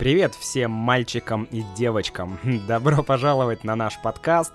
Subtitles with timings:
[0.00, 2.38] Привет всем мальчикам и девочкам!
[2.66, 4.54] Добро пожаловать на наш подкаст.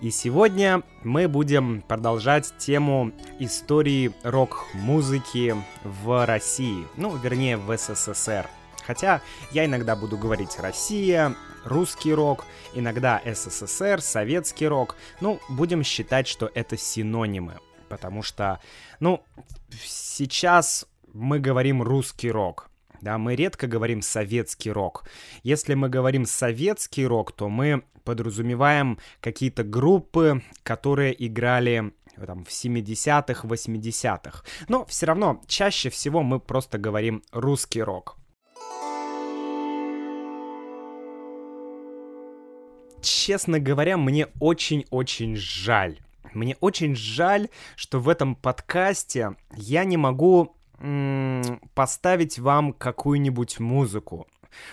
[0.00, 5.54] И сегодня мы будем продолжать тему истории рок-музыки
[5.84, 6.86] в России.
[6.96, 8.48] Ну, вернее, в СССР.
[8.86, 9.20] Хотя
[9.50, 11.34] я иногда буду говорить «Россия»,
[11.66, 14.96] русский рок, иногда СССР, советский рок.
[15.20, 17.58] Ну, будем считать, что это синонимы.
[17.90, 18.58] Потому что,
[19.00, 19.22] ну,
[19.84, 22.67] сейчас мы говорим русский рок.
[23.00, 25.04] Да, мы редко говорим советский рок.
[25.42, 31.92] Если мы говорим советский рок, то мы подразумеваем какие-то группы, которые играли
[32.26, 34.44] там, в 70-х, 80-х.
[34.68, 38.16] Но все равно чаще всего мы просто говорим русский рок.
[43.00, 46.00] Честно говоря, мне очень-очень жаль.
[46.34, 50.57] Мне очень жаль, что в этом подкасте я не могу
[51.74, 54.26] поставить вам какую-нибудь музыку.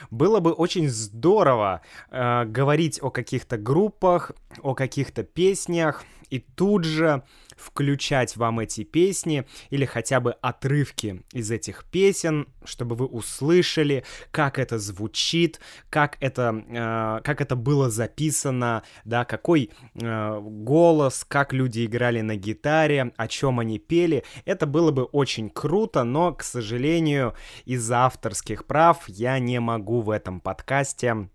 [0.09, 7.23] Было бы очень здорово э, говорить о каких-то группах, о каких-то песнях, и тут же
[7.56, 14.59] включать вам эти песни или хотя бы отрывки из этих песен, чтобы вы услышали, как
[14.59, 21.86] это звучит, как это, э, как это было записано, да, какой э, голос, как люди
[21.86, 24.23] играли на гитаре, о чем они пели.
[24.45, 30.09] Это было бы очень круто, но, к сожалению, из-за авторских прав я не могу в
[30.09, 31.30] этом подкасте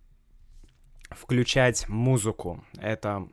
[1.10, 2.64] включать музыку.
[2.78, 3.28] Это,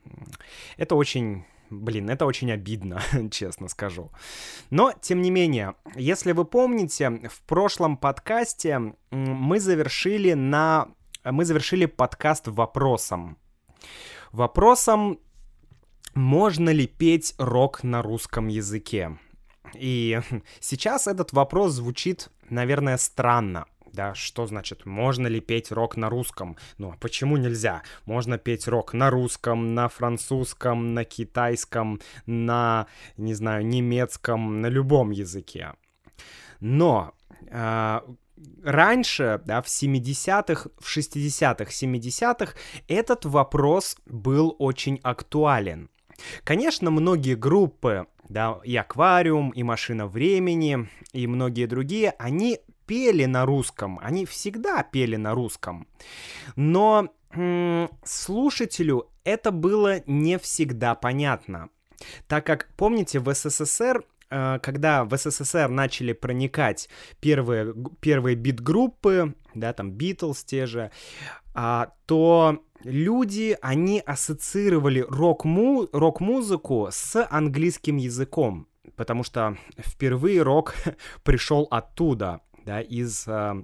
[0.77, 3.01] это очень Блин, это очень обидно,
[3.31, 4.11] честно скажу.
[4.69, 10.89] Но, тем не менее, если вы помните, в прошлом подкасте мы завершили на...
[11.23, 13.37] Мы завершили подкаст вопросом.
[14.31, 15.19] Вопросом,
[16.13, 19.17] можно ли петь рок на русском языке?
[19.73, 20.21] И
[20.59, 26.57] сейчас этот вопрос звучит, наверное, странно да, что значит, можно ли петь рок на русском?
[26.77, 27.83] Ну, а почему нельзя?
[28.05, 32.87] Можно петь рок на русском, на французском, на китайском, на,
[33.17, 35.73] не знаю, немецком, на любом языке.
[36.59, 37.13] Но
[37.49, 38.01] э,
[38.63, 42.53] раньше, да, в 70-х, в 60-х, 70-х
[42.87, 45.89] этот вопрос был очень актуален.
[46.43, 53.45] Конечно, многие группы, да, и «Аквариум», и «Машина времени», и многие другие, они пели на
[53.45, 55.87] русском, они всегда пели на русском.
[56.55, 57.09] Но
[58.03, 61.69] слушателю это было не всегда понятно.
[62.27, 66.89] Так как, помните, в СССР э, когда в СССР начали проникать
[67.19, 70.91] первые, первые бит-группы, да, там Битлз те же,
[71.53, 80.75] а, то люди, они ассоциировали рок-му рок-музыку с английским языком, потому что впервые рок
[81.23, 83.63] пришел оттуда да, из, э,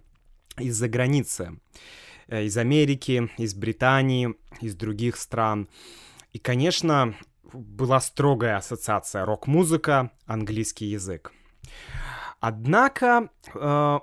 [0.57, 1.59] из-за границы,
[2.27, 5.67] э, из Америки, из Британии, из других стран.
[6.31, 7.13] И, конечно,
[7.53, 11.33] была строгая ассоциация рок-музыка, английский язык.
[12.39, 13.99] Однако, э,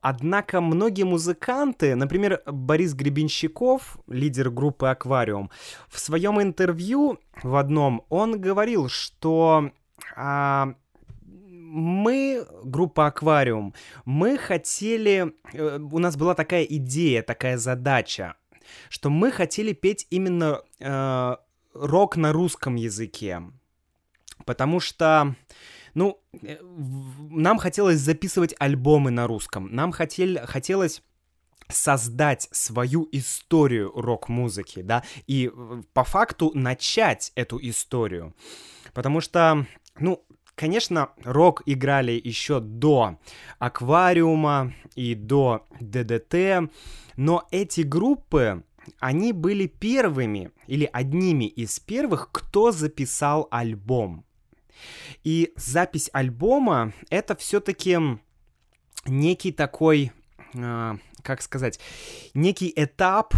[0.00, 5.50] однако многие музыканты, например, Борис Гребенщиков, лидер группы «Аквариум»,
[5.88, 9.70] в своем интервью в одном он говорил, что
[10.16, 10.74] э,
[11.72, 13.74] мы, группа Аквариум,
[14.04, 18.34] мы хотели, э, у нас была такая идея, такая задача,
[18.90, 21.36] что мы хотели петь именно э,
[21.72, 23.42] рок на русском языке.
[24.44, 25.34] Потому что,
[25.94, 26.58] ну, э,
[27.30, 29.74] нам хотелось записывать альбомы на русском.
[29.74, 31.02] Нам хотели, хотелось
[31.68, 38.36] создать свою историю рок-музыки, да, и э, по факту начать эту историю.
[38.92, 39.66] Потому что,
[39.98, 40.22] ну,
[40.54, 43.18] Конечно, рок играли еще до
[43.58, 46.70] Аквариума и до ДДТ,
[47.16, 48.62] но эти группы,
[48.98, 54.24] они были первыми или одними из первых, кто записал альбом.
[55.24, 57.98] И запись альбома это все-таки
[59.06, 60.12] некий такой,
[60.54, 61.80] э, как сказать,
[62.34, 63.34] некий этап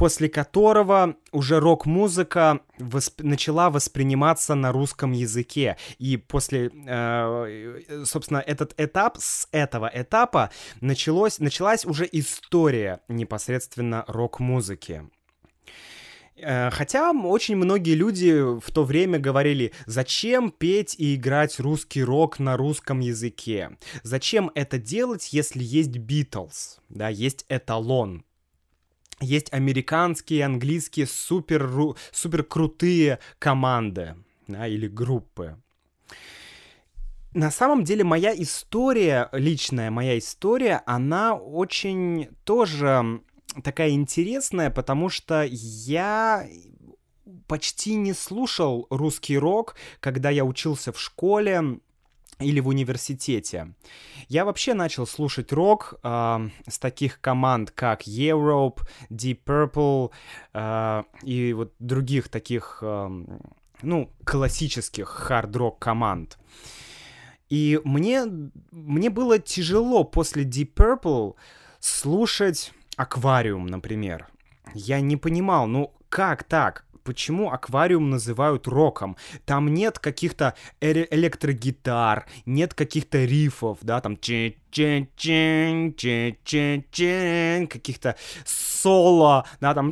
[0.00, 3.20] после которого уже рок-музыка восп...
[3.20, 5.76] начала восприниматься на русском языке.
[5.98, 15.02] И после, э, собственно, этот этап, с этого этапа началось, началась уже история непосредственно рок-музыки.
[16.38, 22.38] Э, хотя очень многие люди в то время говорили, зачем петь и играть русский рок
[22.38, 23.76] на русском языке?
[24.02, 28.24] Зачем это делать, если есть Битлз, да, есть эталон?
[29.20, 35.56] Есть американские, английские супер, супер крутые команды да, или группы.
[37.32, 43.20] на самом деле моя история, личная моя история, она очень тоже
[43.62, 46.46] такая интересная, потому что я
[47.46, 51.80] почти не слушал русский рок, когда я учился в школе
[52.40, 53.74] или в университете.
[54.28, 60.10] Я вообще начал слушать рок э, с таких команд, как Europe, Deep Purple
[60.54, 63.24] э, и вот других таких, э,
[63.82, 66.38] ну, классических хард-рок команд.
[67.48, 68.24] И мне,
[68.70, 71.34] мне было тяжело после Deep Purple
[71.80, 74.28] слушать Аквариум, например.
[74.74, 76.84] Я не понимал, ну как так?
[77.10, 79.16] Почему аквариум называют роком.
[79.44, 84.14] Там нет каких-то э электрогитар, нет каких-то рифов, да, там
[87.66, 88.14] каких-то
[88.44, 89.90] соло, да, там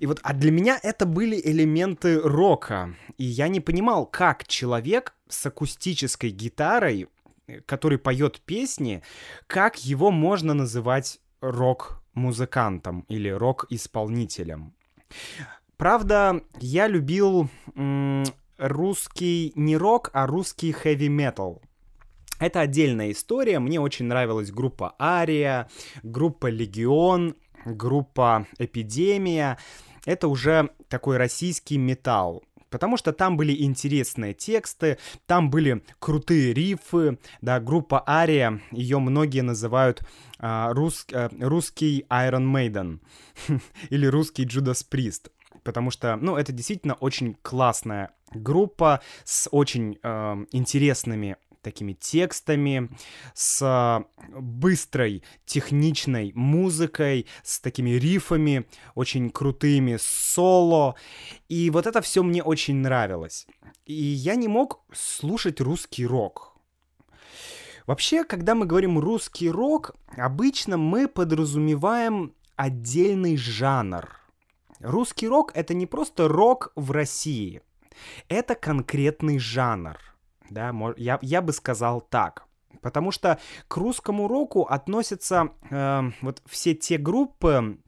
[0.00, 2.96] и вот, а для меня это были элементы рока.
[3.16, 7.06] И я не понимал, как человек с акустической гитарой,
[7.46, 9.04] э, который поет песни,
[9.46, 11.20] как его можно называть
[12.14, 14.74] рок-музыкантом или рок-исполнителем.
[15.76, 17.48] Правда, я любил
[18.58, 21.62] русский не рок, а русский хэви-метал.
[22.38, 23.58] Это отдельная история.
[23.58, 25.68] Мне очень нравилась группа Ария,
[26.02, 29.58] группа Легион, группа Эпидемия.
[30.06, 37.18] Это уже такой российский металл потому что там были интересные тексты, там были крутые рифы,
[37.42, 40.02] да, группа Ария, ее многие называют
[40.38, 43.00] а, рус, а, русский Iron Maiden
[43.90, 45.30] или русский Judas Priest,
[45.62, 52.90] потому что, ну, это действительно очень классная группа с очень э, интересными такими текстами,
[53.34, 60.94] с быстрой, техничной музыкой, с такими рифами, очень крутыми соло.
[61.48, 63.46] И вот это все мне очень нравилось.
[63.86, 66.56] И я не мог слушать русский рок.
[67.86, 74.16] Вообще, когда мы говорим русский рок, обычно мы подразумеваем отдельный жанр.
[74.80, 77.62] Русский рок— это не просто рок в России.
[78.28, 79.98] Это конкретный жанр
[80.50, 82.44] да, я, я бы сказал так.
[82.82, 83.38] Потому что
[83.68, 87.78] к русскому року относятся э, вот все те группы,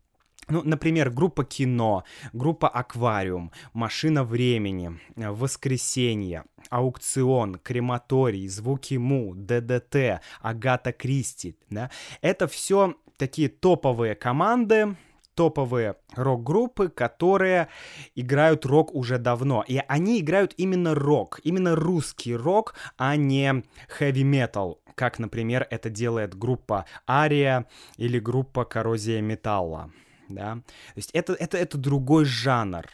[0.49, 10.93] ну, например, группа кино, группа аквариум, машина времени, воскресенье, аукцион, крематорий, звуки му, ДДТ, Агата
[10.93, 14.97] Кристи, да, это все такие топовые команды,
[15.43, 17.67] топовые рок-группы, которые
[18.15, 19.65] играют рок уже давно.
[19.67, 26.37] И они играют именно рок, именно русский рок, а не хэви-метал, как, например, это делает
[26.37, 27.67] группа Ария
[27.97, 29.91] или группа Коррозия Металла.
[30.29, 30.55] Да?
[30.95, 32.87] То есть это, это, это другой жанр.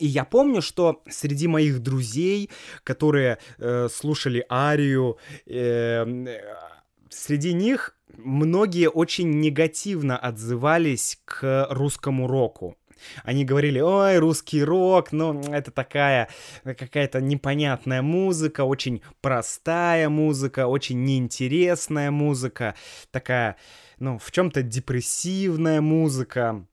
[0.00, 2.50] И я помню, что среди моих друзей,
[2.82, 5.16] которые э, слушали Арию,
[5.46, 6.04] э,
[7.08, 12.76] среди них многие очень негативно отзывались к русскому року.
[13.24, 16.28] Они говорили, ой, русский рок, ну, это такая
[16.64, 22.74] какая-то непонятная музыка, очень простая музыка, очень неинтересная музыка,
[23.10, 23.56] такая,
[23.98, 26.66] ну, в чем-то депрессивная музыка.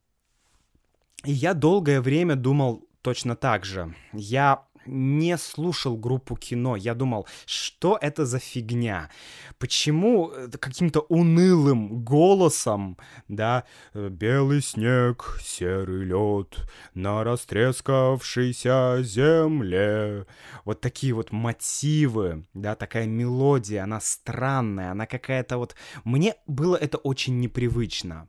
[1.26, 3.94] И я долгое время думал точно так же.
[4.14, 6.76] Я не слушал группу кино.
[6.76, 9.10] Я думал, что это за фигня?
[9.58, 12.98] Почему э, каким-то унылым голосом,
[13.28, 13.64] да,
[13.94, 20.26] э, белый снег, серый лед на растрескавшейся земле.
[20.66, 25.76] Вот такие вот мотивы, да, такая мелодия, она странная, она какая-то вот...
[26.04, 28.28] Мне было это очень непривычно.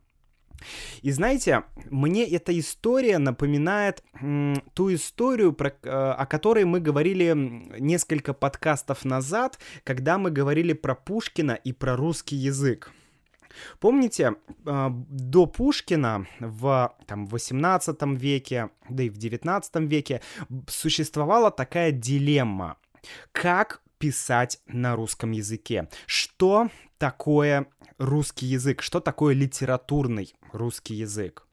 [1.02, 7.32] И знаете, мне эта история напоминает м, ту историю, про, э, о которой мы говорили
[7.78, 12.92] несколько подкастов назад, когда мы говорили про Пушкина и про русский язык.
[13.80, 14.34] Помните,
[14.66, 20.20] э, до Пушкина в там, 18 веке, да и в 19 веке
[20.68, 22.76] существовала такая дилемма.
[23.32, 25.88] Как писать на русском языке?
[26.06, 26.68] Что
[27.04, 27.66] такое
[27.98, 28.80] русский язык?
[28.80, 31.46] Что такое литературный русский язык.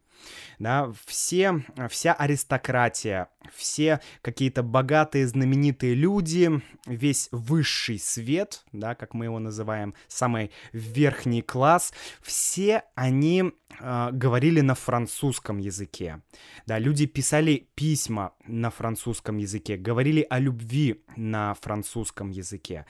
[0.60, 9.25] Да, все, вся аристократия, все какие-то богатые, знаменитые люди, весь высший свет, да, как мы
[9.25, 11.91] его называем, самый верхний класс,
[12.22, 16.22] все они э, говорили на французском языке.
[16.67, 22.86] Да, люди писали письма на французском языке, говорили о любви на французском языке.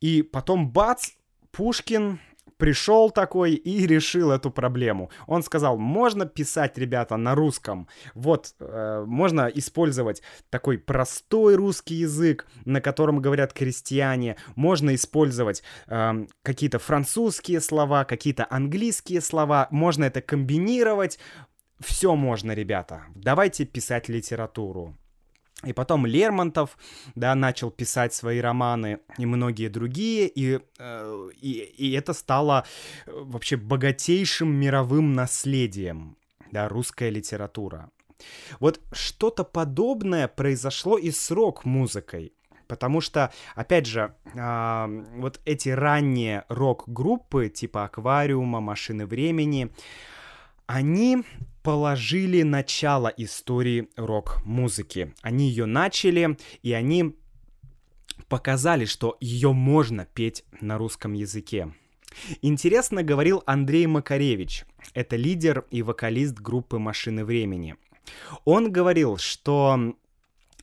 [0.00, 1.12] И потом бац,
[1.58, 2.20] Пушкин
[2.56, 5.10] пришел такой и решил эту проблему.
[5.26, 7.88] Он сказал, можно писать, ребята, на русском.
[8.14, 14.36] Вот, э, можно использовать такой простой русский язык, на котором говорят крестьяне.
[14.54, 19.66] Можно использовать э, какие-то французские слова, какие-то английские слова.
[19.72, 21.18] Можно это комбинировать.
[21.80, 23.02] Все можно, ребята.
[23.16, 24.96] Давайте писать литературу.
[25.64, 26.78] И потом Лермонтов,
[27.16, 32.64] да, начал писать свои романы и многие другие, и, э, и, и это стало
[33.06, 36.16] э, вообще богатейшим мировым наследием,
[36.52, 37.90] да, русская литература.
[38.60, 42.32] Вот что-то подобное произошло и с рок-музыкой.
[42.68, 49.72] Потому что, опять же, э, вот эти ранние рок-группы, типа «Аквариума», «Машины времени»,
[50.66, 51.24] они
[51.62, 55.14] положили начало истории рок-музыки.
[55.22, 57.16] Они ее начали, и они
[58.28, 61.72] показали, что ее можно петь на русском языке.
[62.42, 64.64] Интересно говорил Андрей Макаревич.
[64.94, 67.76] Это лидер и вокалист группы «Машины времени».
[68.44, 69.94] Он говорил, что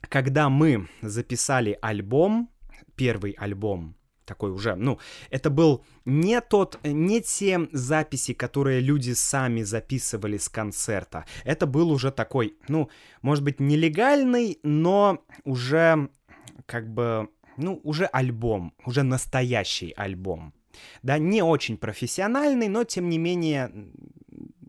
[0.09, 2.49] когда мы записали альбом,
[2.95, 3.95] первый альбом,
[4.25, 10.49] такой уже, ну, это был не тот, не те записи, которые люди сами записывали с
[10.49, 11.25] концерта.
[11.43, 12.89] Это был уже такой, ну,
[13.21, 16.09] может быть, нелегальный, но уже
[16.65, 20.53] как бы, ну, уже альбом, уже настоящий альбом.
[21.03, 23.71] Да, не очень профессиональный, но тем не менее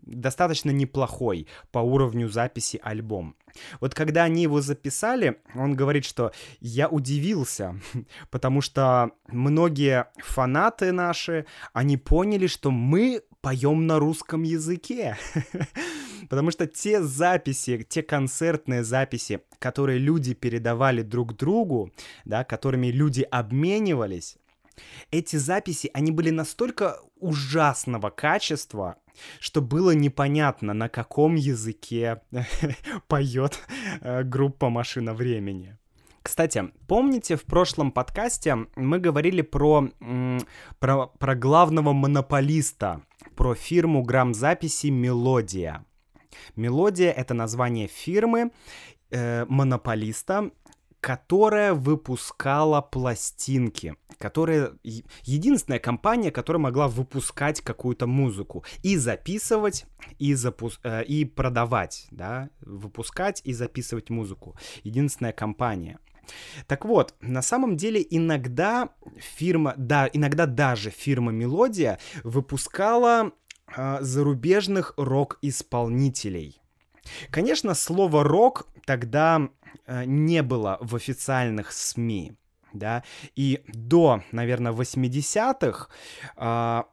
[0.07, 3.35] достаточно неплохой по уровню записи альбом.
[3.79, 7.79] Вот когда они его записали, он говорит, что я удивился,
[8.29, 15.17] потому что многие фанаты наши, они поняли, что мы поем на русском языке.
[16.29, 21.91] Потому что те записи, те концертные записи, которые люди передавали друг другу,
[22.25, 24.37] да, которыми люди обменивались,
[25.11, 28.97] эти записи, они были настолько ужасного качества,
[29.39, 32.21] что было непонятно, на каком языке
[33.07, 33.59] поет
[34.01, 35.77] э, группа «Машина времени».
[36.27, 39.89] Кстати, помните, в прошлом подкасте мы говорили про,
[40.77, 43.01] про, про главного монополиста,
[43.37, 45.85] про фирму грамзаписи «Мелодия».
[46.57, 48.51] «Мелодия»— это название фирмы,
[49.09, 50.51] э, монополиста,
[51.07, 54.73] которая выпускала пластинки, которая
[55.23, 59.85] единственная компания, которая могла выпускать какую-то музыку и записывать
[60.19, 64.57] и запус э, и продавать, да, выпускать и записывать музыку.
[64.83, 65.97] Единственная компания.
[66.67, 73.31] Так вот, на самом деле иногда фирма, да, иногда даже фирма Мелодия выпускала
[73.73, 76.61] э, зарубежных рок-исполнителей.
[77.31, 79.49] Конечно, слово рок тогда
[79.87, 82.33] не было в официальных СМИ,
[82.73, 83.03] да,
[83.35, 85.89] и до, наверное, 80-х
[86.37, 86.83] э,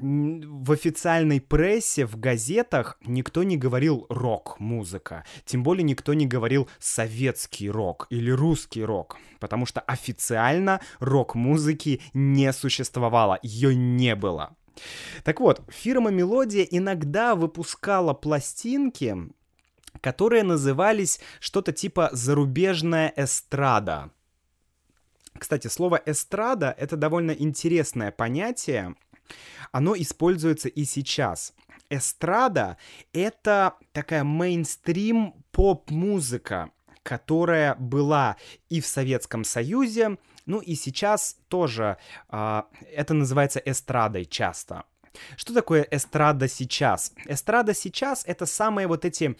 [0.00, 5.24] в официальной прессе, в газетах никто не говорил рок-музыка.
[5.44, 9.16] Тем более никто не говорил советский рок или русский рок.
[9.40, 14.56] Потому что официально рок-музыки не существовало, ее не было.
[15.24, 19.16] Так вот, фирма Мелодия иногда выпускала пластинки,
[20.00, 24.10] которые назывались что-то типа «зарубежная эстрада».
[25.38, 28.94] Кстати, слово «эстрада»— это довольно интересное понятие.
[29.72, 31.54] Оно используется и сейчас.
[31.90, 32.76] Эстрада—
[33.12, 36.70] это такая мейнстрим поп-музыка,
[37.02, 38.36] которая была
[38.68, 41.96] и в Советском Союзе, ну и сейчас тоже
[42.30, 42.62] э,
[42.92, 44.84] это называется эстрадой часто.
[45.36, 47.12] Что такое эстрада сейчас?
[47.26, 49.36] Эстрада сейчас— это самые вот эти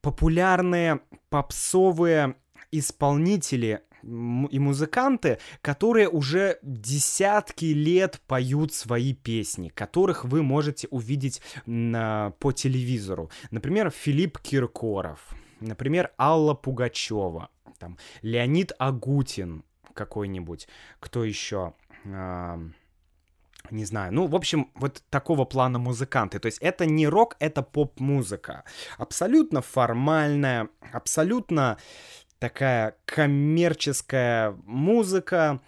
[0.00, 2.36] популярные попсовые
[2.70, 12.32] исполнители и музыканты, которые уже десятки лет поют свои песни, которых вы можете увидеть на,
[12.38, 13.30] по телевизору.
[13.50, 20.68] Например, Филипп Киркоров, например, Алла Пугачева, там, Леонид Агутин какой-нибудь,
[21.00, 21.74] кто еще?
[23.70, 26.38] Не знаю, ну, в общем, вот такого плана музыканты.
[26.38, 28.64] То есть это не рок, это поп-музыка.
[28.98, 31.78] Абсолютно формальная, абсолютно
[32.38, 35.60] такая коммерческая музыка,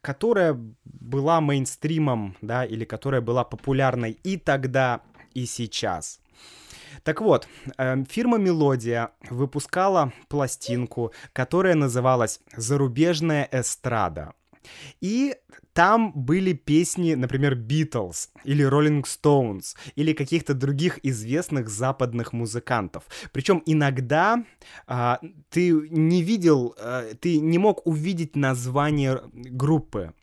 [0.00, 5.00] которая была мейнстримом, да, или которая была популярной и тогда,
[5.34, 6.20] и сейчас.
[7.02, 7.46] Так вот,
[7.78, 14.32] эм, фирма Мелодия выпускала пластинку, которая называлась «Зарубежная эстрада».
[15.00, 15.36] И
[15.76, 23.04] там были песни, например, Beatles или Rolling Stones или каких-то других известных западных музыкантов.
[23.30, 24.42] Причем иногда
[24.86, 30.14] а, ты не видел, а, ты не мог увидеть название группы.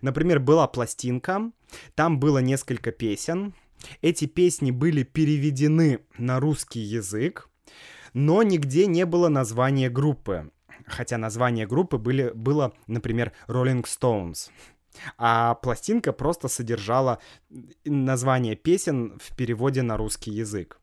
[0.00, 1.52] Например, была пластинка,
[1.94, 3.52] там было несколько песен,
[4.00, 7.50] эти песни были переведены на русский язык,
[8.14, 10.50] но нигде не было названия группы.
[10.86, 14.50] Хотя название группы были, было, например, Rolling Stones.
[15.16, 17.18] А пластинка просто содержала
[17.84, 20.80] название песен в переводе на русский язык.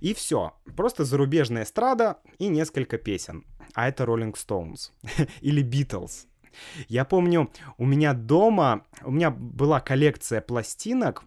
[0.00, 0.54] И все.
[0.76, 3.44] Просто зарубежная эстрада и несколько песен.
[3.74, 4.90] А это Rolling Stones.
[5.40, 6.26] Или Beatles.
[6.88, 11.24] Я помню, у меня дома, у меня была коллекция пластинок,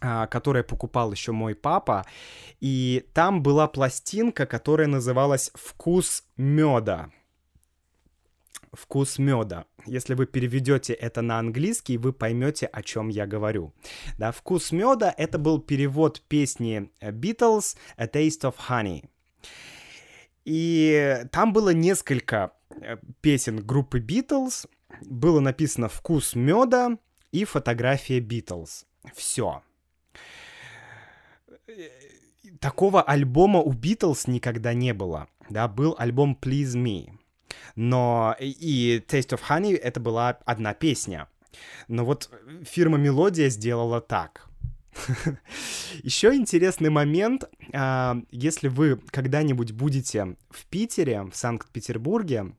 [0.00, 2.04] а, которое покупал еще мой папа,
[2.60, 7.10] и там была пластинка, которая называлась «Вкус меда».
[8.76, 9.64] «Вкус меда».
[9.86, 13.72] Если вы переведете это на английский, вы поймете, о чем я говорю.
[14.18, 19.08] Да, «Вкус меда»— это был перевод песни Beatles «A Taste of Honey».
[20.44, 24.68] И там было несколько э, песен группы Beatles,
[25.00, 26.98] было написано «Вкус меда»
[27.32, 28.84] и фотография Beatles.
[29.14, 29.62] Все
[32.60, 35.28] такого альбома у Битлз никогда не было.
[35.50, 37.12] Да, был альбом Please Me.
[37.76, 41.28] Но и Taste of Honey это была одна песня.
[41.88, 42.30] Но вот
[42.64, 44.48] фирма Мелодия сделала так.
[46.02, 52.54] Еще интересный момент, а, если вы когда-нибудь будете в Питере, в Санкт-Петербурге,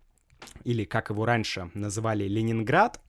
[0.63, 3.01] или как его раньше называли Ленинград,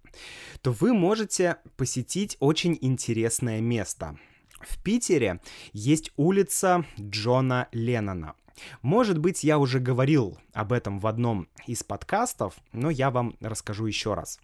[0.63, 4.19] то вы можете посетить очень интересное место.
[4.61, 5.41] В Питере
[5.73, 8.35] есть улица Джона Леннона.
[8.83, 13.87] Может быть, я уже говорил об этом в одном из подкастов, но я вам расскажу
[13.87, 14.41] еще раз.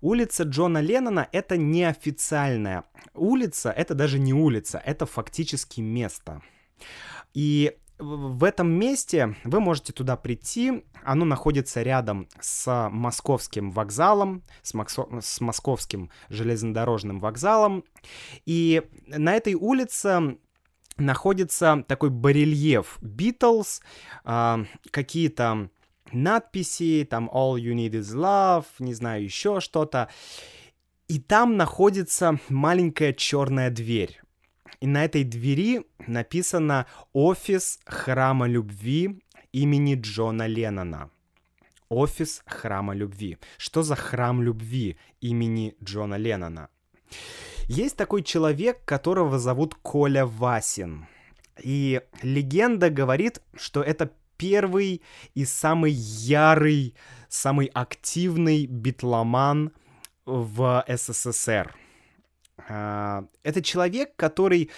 [0.00, 6.42] Улица Джона Леннона— это неофициальная улица, это даже не улица, это фактически место.
[7.34, 10.84] И в этом месте вы можете туда прийти.
[11.04, 15.06] Оно находится рядом с московским вокзалом, с, Максо...
[15.20, 17.84] с московским железнодорожным вокзалом.
[18.46, 20.38] И на этой улице
[21.00, 23.80] находится такой барельеф Beatles,
[24.24, 25.70] э, какие-то
[26.12, 30.08] надписи, там All You Need Is Love, не знаю, еще что-то.
[31.08, 34.20] И там находится маленькая черная дверь.
[34.80, 39.20] И на этой двери написано «Офис храма любви
[39.52, 41.10] имени Джона Леннона».
[41.88, 43.36] Офис храма любви.
[43.58, 46.68] Что за храм любви имени Джона Леннона?
[47.70, 51.06] Есть такой человек, которого зовут Коля Васин.
[51.62, 55.02] И легенда говорит, что это первый
[55.36, 56.96] и самый ярый,
[57.28, 59.70] самый активный битломан
[60.26, 61.76] в СССР.
[62.68, 64.72] А, это человек, который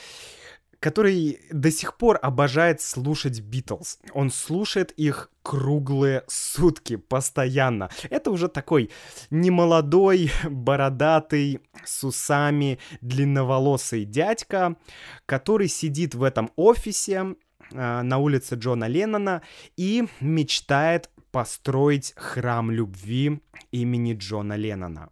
[0.82, 4.00] который до сих пор обожает слушать Битлз.
[4.12, 7.88] Он слушает их круглые сутки, постоянно.
[8.10, 8.90] Это уже такой
[9.30, 14.76] немолодой, бородатый, с усами, длинноволосый дядька,
[15.24, 17.36] который сидит в этом офисе
[17.70, 19.42] э, на улице Джона Леннона
[19.76, 23.40] и мечтает построить храм любви
[23.70, 25.10] имени Джона Леннона.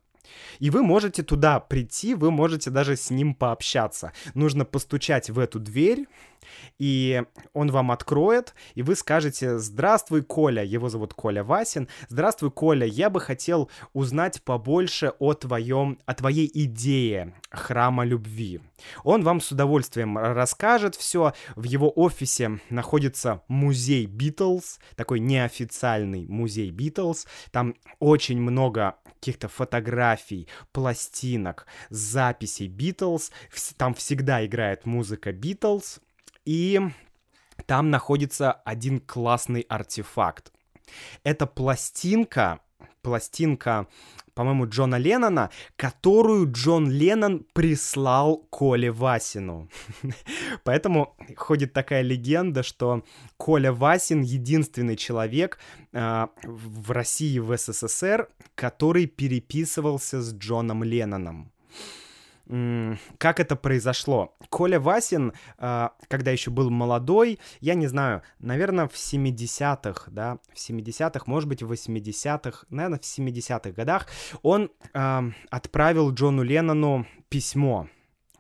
[0.59, 4.12] И вы можете туда прийти, вы можете даже с ним пообщаться.
[4.35, 6.07] Нужно постучать в эту дверь,
[6.79, 7.22] и
[7.53, 13.11] он вам откроет, и вы скажете «Здравствуй, Коля», его зовут Коля Васин, «Здравствуй, Коля, я
[13.11, 18.61] бы хотел узнать побольше о твоем, о твоей идее храма любви».
[19.05, 21.33] Он вам с удовольствием расскажет все.
[21.57, 27.26] В его офисе находится музей Битлз, такой неофициальный музей Битлз.
[27.50, 33.31] Там очень много каких-то фотографий, пластинок, записей Битлз.
[33.76, 36.00] Там всегда играет музыка Битлз.
[36.44, 36.81] И
[37.66, 40.53] там находится один классный артефакт.
[41.22, 42.61] Это пластинка,
[43.03, 43.87] пластинка,
[44.35, 49.68] по-моему, Джона Леннона, которую Джон Леннон прислал Коле Васину.
[50.64, 53.05] Поэтому ходит такая легенда, что
[53.37, 55.59] Коля Васин единственный человек
[55.92, 61.53] э, в России, в СССР, который переписывался с Джоном Ленноном
[63.19, 64.35] как это произошло.
[64.49, 70.59] Коля Васин, а, когда еще был молодой, я не знаю, наверное, в 70-х, да, в
[70.59, 74.09] 70-х, может быть, в 80-х, наверное, в 70-х годах,
[74.43, 77.89] он э, отправил Джону Леннону письмо.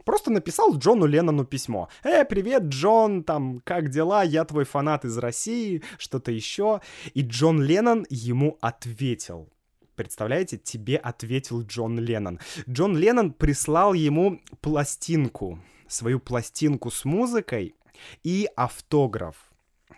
[0.04, 1.88] Просто написал Джону Леннону письмо.
[2.02, 4.24] «Э, привет, Джон, там, как дела?
[4.24, 6.80] Я твой фанат из России, что-то еще».
[7.14, 9.48] И Джон Леннон ему ответил.
[9.94, 12.40] Представляете, тебе ответил Джон Леннон.
[12.68, 17.74] Джон Леннон прислал ему пластинку, свою пластинку с музыкой
[18.22, 19.36] и автограф.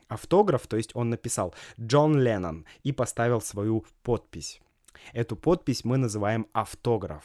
[0.09, 4.61] Автограф, то есть он написал Джон Леннон и поставил свою подпись.
[5.12, 7.24] Эту подпись мы называем автограф.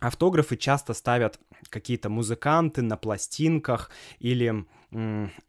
[0.00, 4.64] Автографы часто ставят какие-то музыканты на пластинках или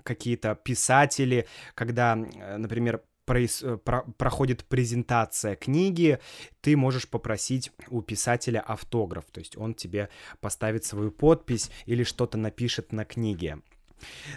[0.04, 6.18] какие-то писатели, когда, э, например, проис, э, про, проходит презентация книги,
[6.62, 10.10] ты можешь попросить у писателя автограф, то есть он тебе
[10.42, 13.60] поставит свою подпись или что-то напишет на книге.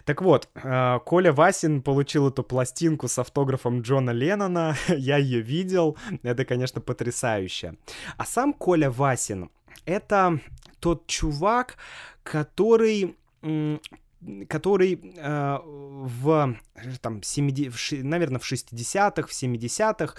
[0.04, 5.96] Так вот, э, Коля Васин получил эту пластинку с автографом Джона Леннона, я ее видел,
[6.22, 7.76] это, конечно, потрясающе.
[8.18, 9.48] А сам Коля Васин—
[9.86, 10.38] это
[10.80, 11.76] тот чувак,
[12.22, 13.16] который
[14.48, 16.56] который э, в,
[17.00, 20.14] там, 70, в, наверное, в 60-х, в 70-х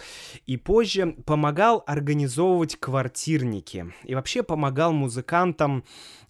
[0.45, 3.93] и позже помогал организовывать квартирники.
[4.03, 5.83] И вообще помогал музыкантам,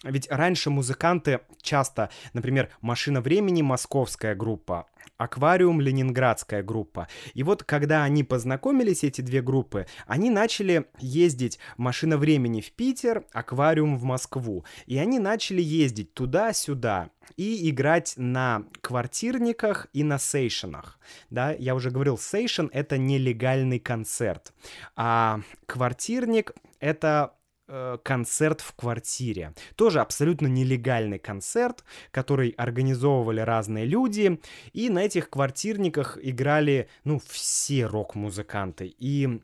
[0.04, 4.88] ведь раньше музыканты часто, например, «Машина времени» московская группа,
[5.24, 7.08] Аквариум Ленинградская группа.
[7.34, 13.26] И вот когда они познакомились, эти две группы, они начали ездить машина времени в Питер,
[13.34, 14.66] Аквариум в Москву.
[14.86, 21.00] И они начали ездить туда-сюда и играть на квартирниках и на сейшенах.
[21.30, 24.54] Да, я уже говорил, сейшен— это нелегальный концерт,
[24.96, 27.34] а квартирник— это
[27.76, 29.56] Э, концерт в квартире.
[29.76, 34.40] Тоже абсолютно нелегальный концерт, который организовывали разные люди,
[34.74, 38.94] и на этих квартирниках играли, ну, все рок-музыканты.
[39.00, 39.42] И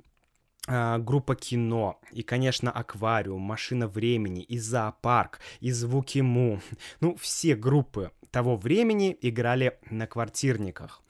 [0.69, 6.59] группа кино, и, конечно, аквариум, машина времени, и зоопарк, и звуки му.
[7.01, 11.01] Ну, все группы того времени играли на квартирниках.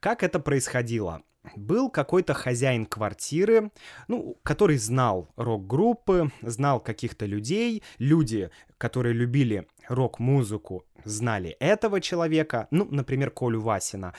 [0.00, 1.22] Как это происходило?
[1.56, 3.70] был какой-то хозяин квартиры,
[4.06, 12.86] ну, который знал рок-группы, знал каких-то людей, люди, которые любили рок-музыку, знали этого человека, ну,
[12.90, 14.14] например, Колю Васина.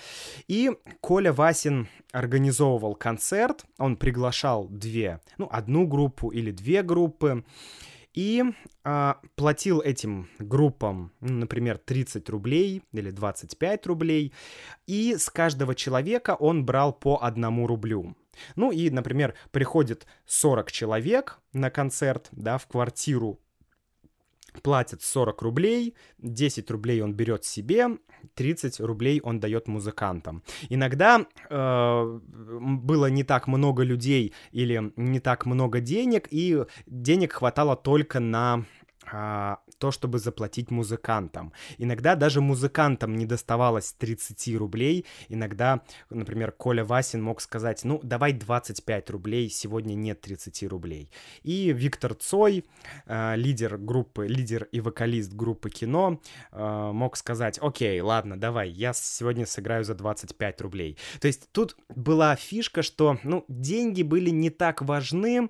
[0.48, 7.44] И Коля Васин организовывал концерт, он приглашал две, ну, одну группу или две группы,
[8.14, 8.44] и
[8.84, 14.34] а, платил этим группам, ну, например, 30 рублей или 25 рублей,
[14.88, 18.16] и с каждого человека он брал по одному рублю.
[18.56, 23.40] Ну и, например, приходит 40 человек на концерт, да, в квартиру
[24.62, 27.98] платит 40 рублей, 10 рублей он берет себе,
[28.36, 30.44] 30 рублей он дает музыкантам.
[30.70, 37.76] Иногда э, было не так много людей или не так много денег, и денег хватало
[37.76, 38.66] только на
[39.12, 41.54] а, то, чтобы заплатить музыкантам.
[41.78, 45.06] Иногда даже музыкантам не доставалось 30 рублей.
[45.30, 51.12] Иногда, например, Коля Васин мог сказать, ну, давай 25 рублей, сегодня нет 30 рублей.
[51.44, 52.66] И Виктор Цой,
[53.06, 58.94] э, лидер группы, лидер и вокалист группы кино, э, мог сказать, окей, ладно, давай, я
[58.94, 60.98] сегодня сыграю за 25 рублей.
[61.22, 65.50] То есть тут была фишка, что, ну, деньги были не так важны,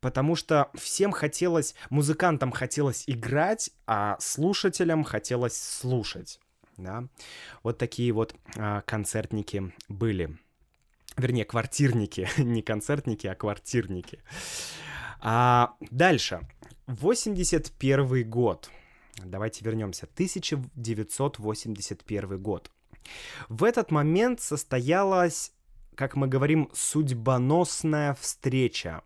[0.00, 6.40] потому что всем хотелось, музыкантам хотелось играть, а слушателям хотелось слушать.
[6.76, 7.04] Да?
[7.62, 10.36] Вот такие вот а, концертники были.
[11.16, 14.20] Вернее, квартирники, не концертники, а квартирники.
[15.20, 16.46] А, дальше.
[16.86, 18.70] 81 год.
[19.24, 20.06] Давайте вернемся.
[20.14, 22.70] 1981 год.
[23.48, 25.52] В этот момент состоялась,
[25.94, 29.02] как мы говорим, судьбоносная встреча.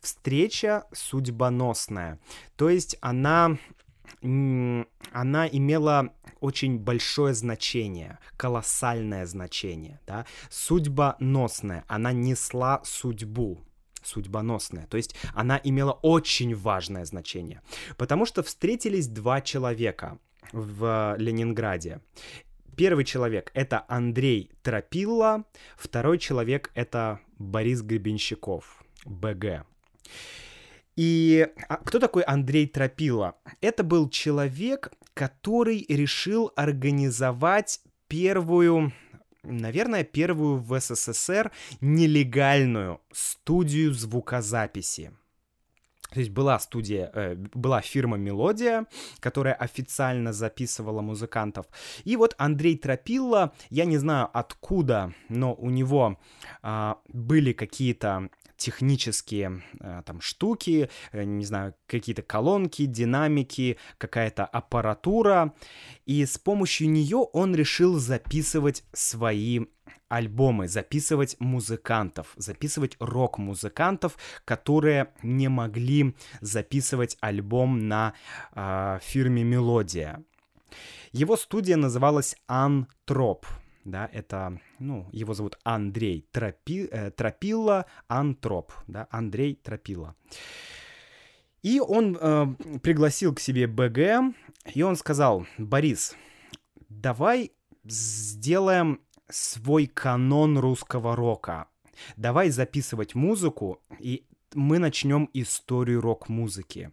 [0.00, 2.18] Встреча судьбоносная.
[2.56, 3.58] То есть она
[4.20, 13.60] она имела очень большое значение, колоссальное значение, да, судьбоносное, она несла судьбу,
[14.02, 14.86] судьбоносная.
[14.86, 17.62] То есть она имела очень важное значение.
[17.96, 20.18] Потому что встретились два человека
[20.52, 22.00] в Ленинграде.
[22.76, 25.44] Первый человек— это Андрей Тропилла,
[25.78, 29.66] второй человек— это Борис Гребенщиков, БГ.
[30.96, 33.36] И а, кто такой Андрей Тропила?
[33.60, 38.92] Это был человек, который решил организовать первую
[39.42, 45.12] наверное, первую в СССР нелегальную студию звукозаписи.
[46.12, 48.86] То есть была студия, э, была фирма «Мелодия»,
[49.20, 51.66] которая официально записывала музыкантов.
[52.04, 56.18] И вот Андрей Тропилла, я не знаю откуда, но у него
[56.62, 65.54] э, были какие-то технические э, там штуки, э, не знаю, какие-то колонки, динамики, какая-то аппаратура.
[66.04, 69.60] И с помощью нее он решил записывать свои
[70.08, 78.14] альбомы, записывать музыкантов, записывать рок-музыкантов, которые не могли записывать альбом на
[78.54, 80.22] э, фирме Мелодия.
[81.12, 83.46] Его студия называлась Антроп
[83.86, 90.14] да, это, ну, его зовут Андрей Тропи, э, Тропила Антроп, да, Андрей Тропила.
[91.62, 92.46] И он э,
[92.82, 94.34] пригласил к себе БГ,
[94.74, 96.14] и он сказал, Борис,
[96.88, 97.52] давай
[97.84, 101.68] сделаем свой канон русского рока.
[102.16, 106.92] Давай записывать музыку, и мы начнем историю рок-музыки.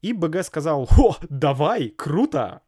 [0.00, 2.62] И БГ сказал, о, давай, круто!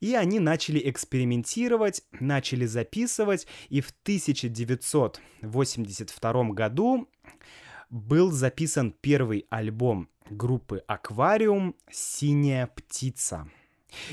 [0.00, 7.08] И они начали экспериментировать, начали записывать, и в 1982 году
[7.90, 13.50] был записан первый альбом группы «Аквариум» «Синяя птица».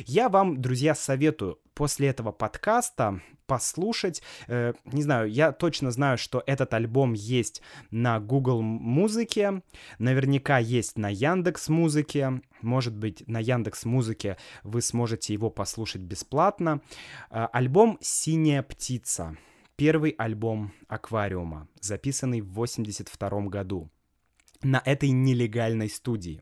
[0.06, 4.24] Я вам, друзья, советую после этого подкаста послушать.
[4.48, 7.62] Э, не знаю, я точно знаю, что этот альбом есть
[7.92, 9.62] на Google Музыке,
[10.00, 16.80] наверняка есть на Яндекс Музыке, может быть, на Яндекс Музыке вы сможете его послушать бесплатно.
[17.30, 19.36] Э, альбом «Синяя птица»,
[19.76, 23.90] первый альбом Аквариума, записанный в 82 году
[24.64, 26.42] на этой нелегальной студии.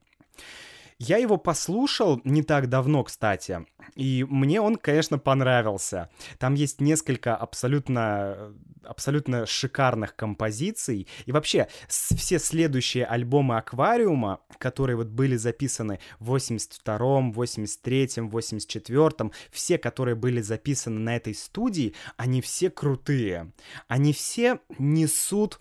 [1.00, 6.10] Я его послушал не так давно, кстати, и мне он, конечно, понравился.
[6.38, 11.08] Там есть несколько абсолютно, абсолютно шикарных композиций.
[11.26, 19.78] И вообще, все следующие альбомы Аквариума, которые вот были записаны в 82-м, 83-м, 84-м, все,
[19.78, 23.54] которые были записаны на этой студии, они все крутые.
[23.88, 25.60] Они все несут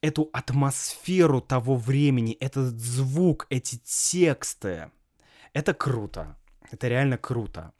[0.00, 4.90] эту атмосферу того времени, этот звук, эти тексты.
[5.52, 6.36] Это круто.
[6.70, 7.72] Это реально круто.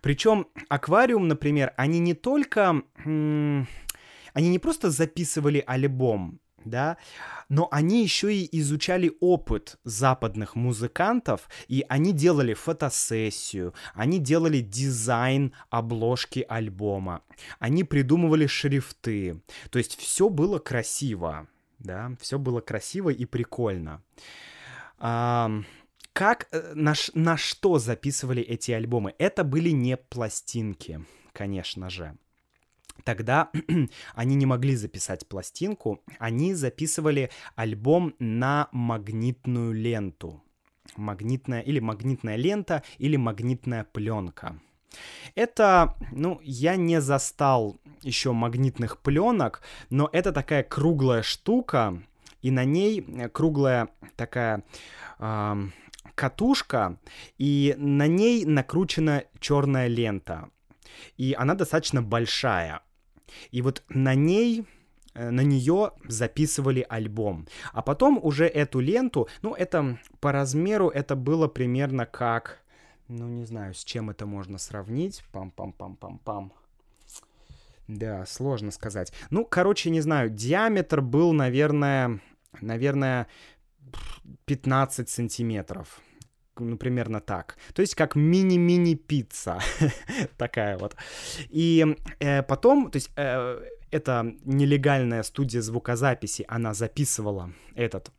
[0.00, 2.82] Причем аквариум, например, они не только...
[3.04, 6.96] Они не просто записывали альбом, да,
[7.48, 15.54] но они еще и изучали опыт западных музыкантов, и они делали фотосессию, они делали дизайн
[15.70, 17.22] обложки альбома,
[17.58, 24.02] они придумывали шрифты, то есть все было красиво да, все было красиво и прикольно.
[24.98, 25.50] А,
[26.12, 29.14] как, э, на, на что записывали эти альбомы?
[29.18, 32.16] Это были не пластинки, конечно же.
[33.04, 33.50] Тогда
[34.14, 40.42] они не могли записать пластинку, они записывали альбом на магнитную ленту.
[40.96, 44.60] Магнитная или магнитная лента или магнитная пленка.
[45.34, 52.02] Это, ну, я не застал еще магнитных пленок, но это такая круглая штука,
[52.42, 54.64] и на ней круглая такая
[55.18, 55.56] э,
[56.14, 56.98] катушка,
[57.38, 60.50] и на ней накручена черная лента.
[61.16, 62.80] И она достаточно большая.
[63.50, 64.66] И вот на ней
[65.14, 67.46] э, на нее записывали альбом.
[67.72, 72.62] А потом уже эту ленту, ну, это по размеру это было примерно как
[73.08, 75.24] ну, не знаю, с чем это можно сравнить.
[75.32, 76.52] Пам-пам-пам-пам-пам.
[77.88, 79.12] Да, сложно сказать.
[79.30, 82.20] Ну, короче, не знаю, диаметр был, наверное,
[82.60, 83.26] наверное,
[84.44, 86.00] 15 сантиметров.
[86.58, 87.56] Ну, примерно так.
[87.72, 89.60] То есть как мини-мини пицца.
[90.36, 90.96] Такая вот.
[91.48, 98.10] И э, потом, то есть э, эта нелегальная студия звукозаписи, она записывала этот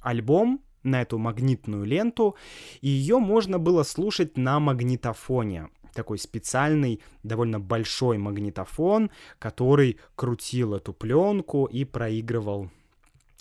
[0.00, 2.36] альбом, на эту магнитную ленту,
[2.80, 5.68] и ее можно было слушать на магнитофоне.
[5.94, 12.70] Такой специальный, довольно большой магнитофон, который крутил эту пленку и проигрывал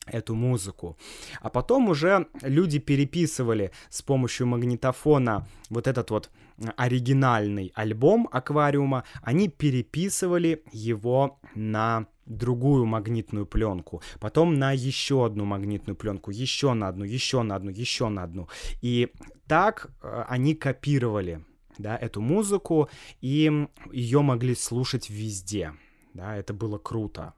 [0.06, 0.98] эту музыку.
[1.42, 6.30] А потом уже люди переписывали с помощью магнитофона вот этот вот
[6.78, 15.95] оригинальный альбом аквариума, они переписывали его на другую магнитную пленку, потом на еще одну магнитную
[15.95, 18.47] пленку, еще на одну, еще на одну, еще на одну.
[18.82, 19.12] И
[19.47, 21.43] так э, они копировали
[21.78, 22.89] да, эту музыку,
[23.21, 25.74] и ее могли слушать везде.
[26.13, 27.34] Да, это было круто.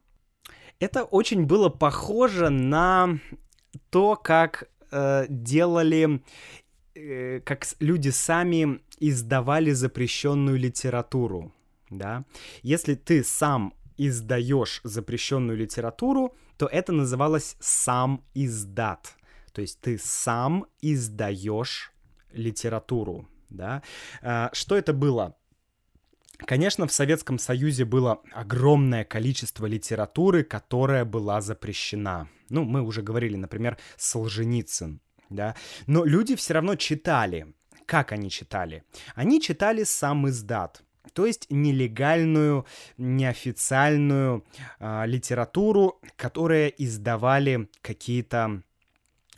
[0.80, 3.20] Это очень было похоже на
[3.90, 6.24] то, как э, делали,
[6.96, 11.54] э, как люди сами издавали запрещенную литературу.
[11.90, 12.26] Да?
[12.62, 19.16] Если ты сам издаешь запрещенную литературу, то это называлось сам издат.
[19.52, 21.92] То есть ты сам издаешь
[22.32, 23.28] литературу.
[23.50, 23.84] Да?
[24.22, 25.36] А, что это было?
[26.38, 32.28] Конечно, в Советском Союзе было огромное количество литературы, которая была запрещена.
[32.50, 35.00] Ну, мы уже говорили, например, Солженицын,
[35.34, 35.56] да.
[35.88, 37.54] Но люди все равно читали.
[37.86, 38.84] Как они читали?
[39.16, 42.66] Они читали сам издат то есть нелегальную,
[42.98, 44.46] неофициальную
[44.80, 48.62] э, литературу, которая издавали какие-то,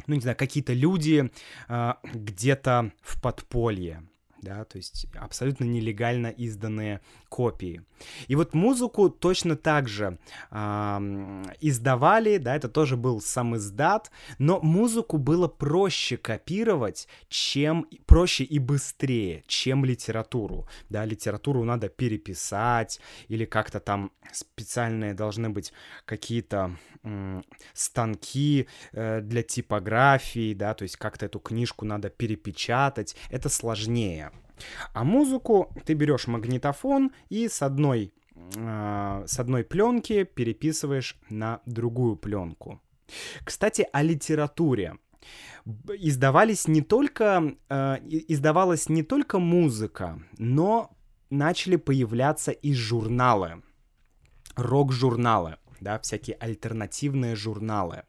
[0.07, 1.31] ну не знаю, какие-то люди
[1.67, 4.03] э, где-то в подполье.
[4.45, 7.81] Да, то есть абсолютно нелегально изданные копии.
[8.27, 10.17] И вот музыку точно так же
[10.51, 18.43] э, издавали, да, это тоже был сам издат, но музыку было проще копировать, чем проще
[18.43, 25.73] и быстрее, чем литературу, да, литературу надо переписать или как-то там специальные должны быть
[26.05, 27.41] какие-то э,
[27.73, 34.31] станки э, для типографии, да, то есть как-то эту книжку надо перепечатать, это сложнее.
[34.93, 38.13] А музыку ты берешь магнитофон и с одной,
[38.55, 42.81] э, с одной пленки переписываешь на другую пленку.
[43.43, 44.97] Кстати, о литературе.
[45.87, 50.95] Издавались не только, э, издавалась не только музыка, но
[51.29, 53.63] начали появляться и журналы,
[54.55, 58.03] рок-журналы, да, всякие альтернативные журналы.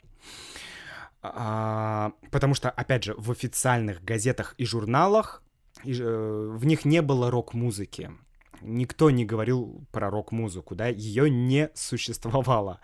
[1.23, 5.43] А, потому что, опять же, в официальных газетах и журналах
[5.87, 8.11] в них не было рок-музыки.
[8.63, 12.81] Никто не говорил про рок-музыку, да, ее не существовало.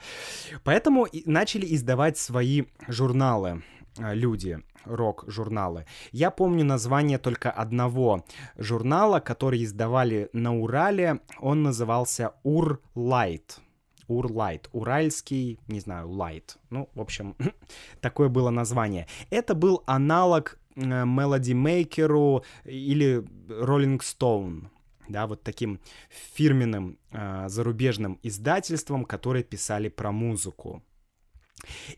[0.65, 3.62] Поэтому начали издавать свои журналы
[3.99, 5.87] э, люди, рок-журналы.
[6.11, 8.25] Я помню название только одного
[8.57, 11.21] журнала, который издавали на Урале.
[11.41, 13.61] Он назывался Урлайт.
[14.09, 16.59] Урлайт, уральский, не знаю, лайт.
[16.71, 17.35] Ну, в общем,
[18.01, 19.07] такое было название.
[19.31, 24.69] Это был аналог Melody Maker или Rolling Stone,
[25.09, 25.81] да, вот таким
[26.11, 30.83] фирменным э, зарубежным издательством, которые писали про музыку.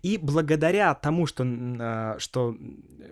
[0.03, 2.57] И благодаря тому, что, а, что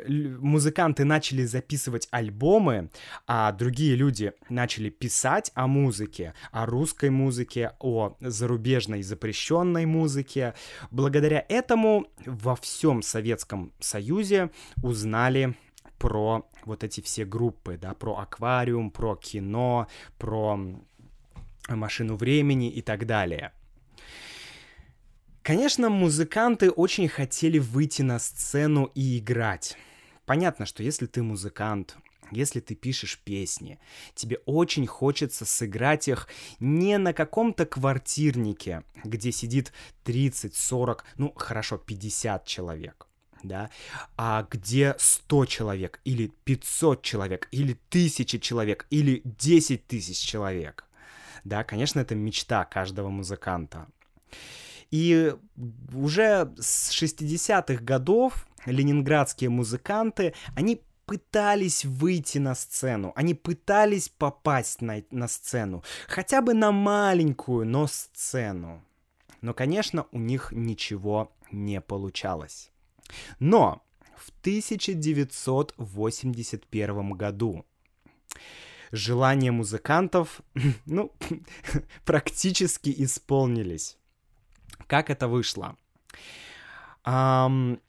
[0.07, 2.91] музыканты начали записывать альбомы,
[3.27, 10.55] а другие люди начали писать о музыке, о русской музыке, о зарубежной запрещенной музыке,
[10.91, 14.51] благодаря этому во всем Советском Союзе
[14.83, 15.57] узнали
[15.99, 19.87] про вот эти все группы, да, про аквариум, про кино,
[20.19, 20.59] про
[21.69, 23.53] машину времени и так далее.
[25.43, 29.77] Конечно, музыканты очень хотели выйти на сцену и играть.
[30.25, 31.97] Понятно, что если ты музыкант,
[32.31, 33.81] если ты пишешь песни,
[34.15, 36.29] тебе очень хочется сыграть их
[36.61, 39.73] не на каком-то квартирнике, где сидит
[40.05, 43.09] 30, 40, ну хорошо, 50 человек,
[43.43, 43.69] да,
[44.17, 50.85] а где 100 человек, или 500 человек, или 1000 человек, или 10 тысяч человек.
[51.43, 53.89] Да, конечно, это мечта каждого музыканта.
[54.93, 55.35] И
[55.93, 65.03] уже с 60-х годов ленинградские музыканты, они пытались выйти на сцену, они пытались попасть на,
[65.11, 68.85] на сцену, хотя бы на маленькую, но сцену.
[69.41, 72.71] Но, конечно, у них ничего не получалось.
[73.41, 73.83] Но
[74.17, 77.65] в 1981 году
[78.93, 80.43] желания музыкантов,
[80.87, 81.13] ну,
[82.05, 83.99] практически исполнились.
[84.87, 85.77] Как это вышло?
[87.05, 87.81] Um,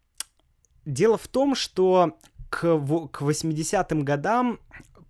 [0.86, 2.17] дело в том, что
[2.49, 4.60] к, к 80-м годам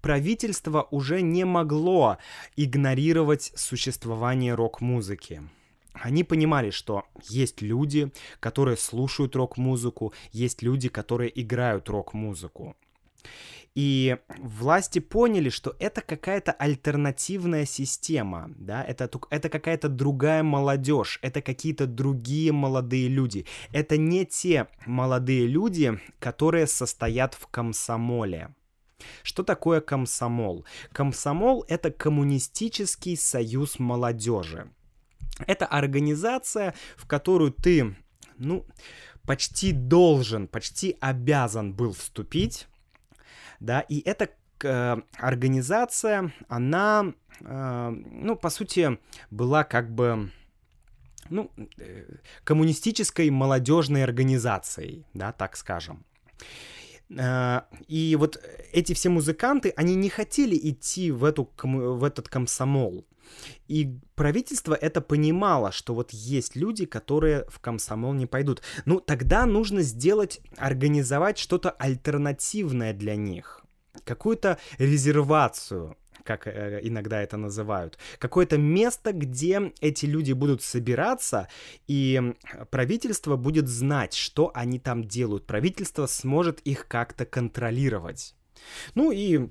[0.02, 2.18] правительство уже не могло
[2.58, 5.42] игнорировать существование рок-музыки.
[5.94, 12.76] Они понимали, что есть люди, которые слушают рок-музыку, есть люди, которые играют рок-музыку.
[13.76, 21.42] И власти поняли, что это какая-то альтернативная система, да, это, это какая-то другая молодежь, это
[21.42, 23.48] какие-то другие молодые люди.
[23.72, 28.54] Это не те молодые люди, которые состоят в комсомоле.
[29.24, 30.66] Что такое комсомол?
[30.92, 34.70] Комсомол— это коммунистический союз молодежи.
[35.48, 37.96] Это организация, в которую ты,
[38.38, 38.66] ну,
[39.26, 42.68] почти должен, почти обязан был вступить,
[43.64, 44.30] да, и эта
[44.64, 49.00] э, организация, она, э, ну, по сути,
[49.32, 50.30] была как бы
[51.30, 52.04] ну, э,
[52.44, 56.06] коммунистической молодежной организацией, да, так скажем.
[57.10, 63.06] Э, и вот эти все музыканты, они не хотели идти в, эту, в этот комсомол.
[63.68, 68.62] И правительство это понимало, что вот есть люди, которые в комсомол не пойдут.
[68.86, 73.62] Ну, тогда нужно сделать, организовать что-то альтернативное для них.
[74.04, 77.98] Какую-то резервацию, как э, иногда это называют.
[78.20, 81.48] Какое-то место, где эти люди будут собираться,
[81.88, 82.34] и
[82.72, 85.46] правительство будет знать, что они там делают.
[85.46, 88.36] Правительство сможет их как-то контролировать.
[88.96, 89.50] Ну и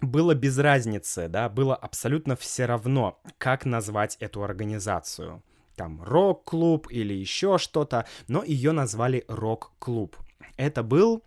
[0.00, 5.42] было без разницы, да, было абсолютно все равно, как назвать эту организацию.
[5.76, 10.16] Там рок-клуб или еще что-то, но ее назвали рок-клуб.
[10.56, 11.22] Это был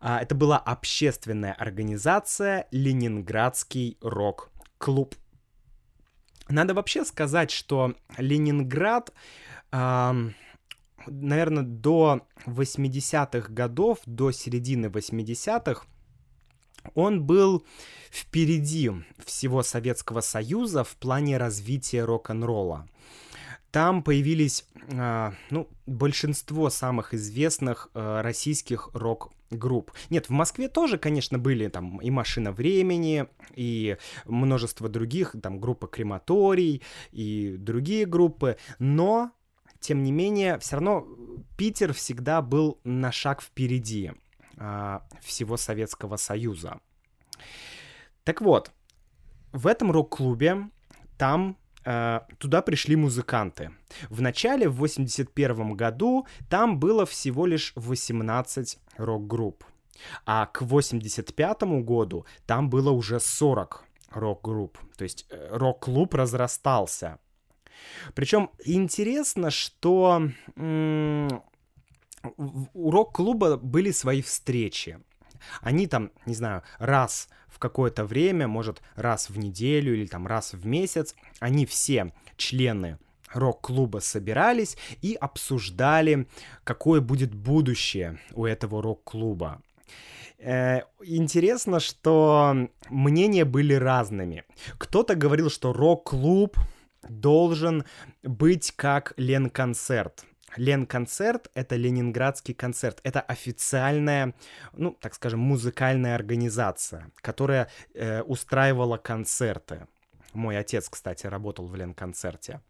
[0.00, 5.14] это была общественная организация «Ленинградский рок-клуб».
[6.48, 9.12] Надо вообще сказать, что Ленинград,
[9.70, 15.84] наверное, до 80-х годов, до середины 80-х,
[16.94, 17.66] он был
[18.10, 18.90] впереди
[19.24, 22.88] всего Советского Союза в плане развития рок-н-ролла.
[23.70, 28.88] Там появились, э, ну, большинство самых известных э, российских
[29.50, 29.92] рок-групп.
[30.10, 35.86] Нет, в Москве тоже, конечно, были там и «Машина времени», и множество других, там группа
[35.86, 36.82] «Крематорий»
[37.12, 39.32] и другие группы, но,
[39.80, 41.06] тем не менее, все равно
[41.56, 44.12] Питер всегда был на шаг впереди
[44.56, 46.80] э, всего Советского Союза.
[48.24, 48.72] Так вот,
[49.52, 50.70] в этом рок-клубе
[51.16, 51.56] там
[52.38, 53.70] туда пришли музыканты.
[54.10, 59.64] В начале, в 81 году, там было всего лишь 18 рок-групп.
[60.26, 64.78] А к 85 году там было уже 40 рок-групп.
[64.96, 67.18] То есть э, рок-клуб разрастался.
[68.14, 70.22] Причем интересно, что
[72.74, 74.98] у рок-клуба были свои встречи.
[75.60, 80.52] Они там, не знаю, раз в какое-то время, может, раз в неделю или там раз
[80.52, 82.98] в месяц, они все члены
[83.32, 86.26] рок-клуба собирались и обсуждали,
[86.64, 89.60] какое будет будущее у этого рок-клуба.
[90.38, 94.44] Э, интересно, что мнения были разными.
[94.78, 96.56] Кто-то говорил, что рок-клуб
[97.08, 97.84] должен
[98.22, 100.24] быть как Лен-концерт.
[100.56, 103.00] Лен-концерт— это ленинградский концерт.
[103.02, 104.34] Это официальная,
[104.72, 109.86] ну, так скажем, музыкальная организация, которая э, устраивала концерты.
[110.34, 112.60] Мой отец, кстати, работал в Лен-концерте.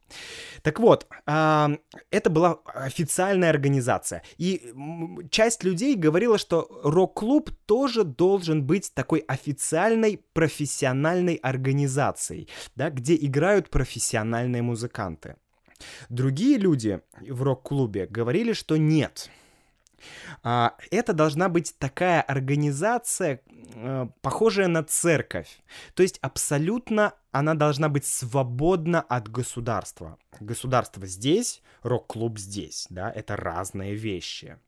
[0.63, 1.69] Так вот, э,
[2.11, 4.23] это была официальная организация.
[4.39, 4.73] И
[5.31, 13.71] часть людей говорила, что рок-клуб тоже должен быть такой официальной профессиональной организацией, да, где играют
[13.71, 15.37] профессиональные музыканты.
[16.09, 19.31] Другие люди в рок-клубе говорили, что нет.
[20.43, 23.41] А, это должна быть такая организация,
[23.75, 25.61] э, похожая на церковь.
[25.95, 30.19] То есть абсолютно она должна быть свободна от государства.
[30.41, 34.59] Государство здесь, рок-клуб здесь, да, это разные вещи.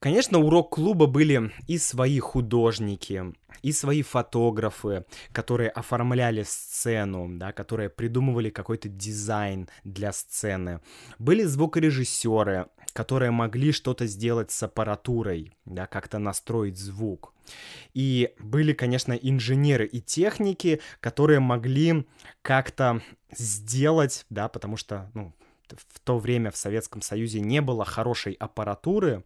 [0.00, 7.88] Конечно, у рок-клуба были и свои художники, и свои фотографы, которые оформляли сцену, да, которые
[7.88, 10.80] придумывали какой-то дизайн для сцены.
[11.18, 17.34] Были звукорежиссеры, которые могли что-то сделать с аппаратурой, да, как-то настроить звук.
[17.92, 22.06] И были, конечно, инженеры и техники, которые могли
[22.42, 23.02] как-то
[23.36, 25.34] сделать, да, потому что, ну,
[25.76, 29.24] в то время в Советском Союзе не было хорошей аппаратуры,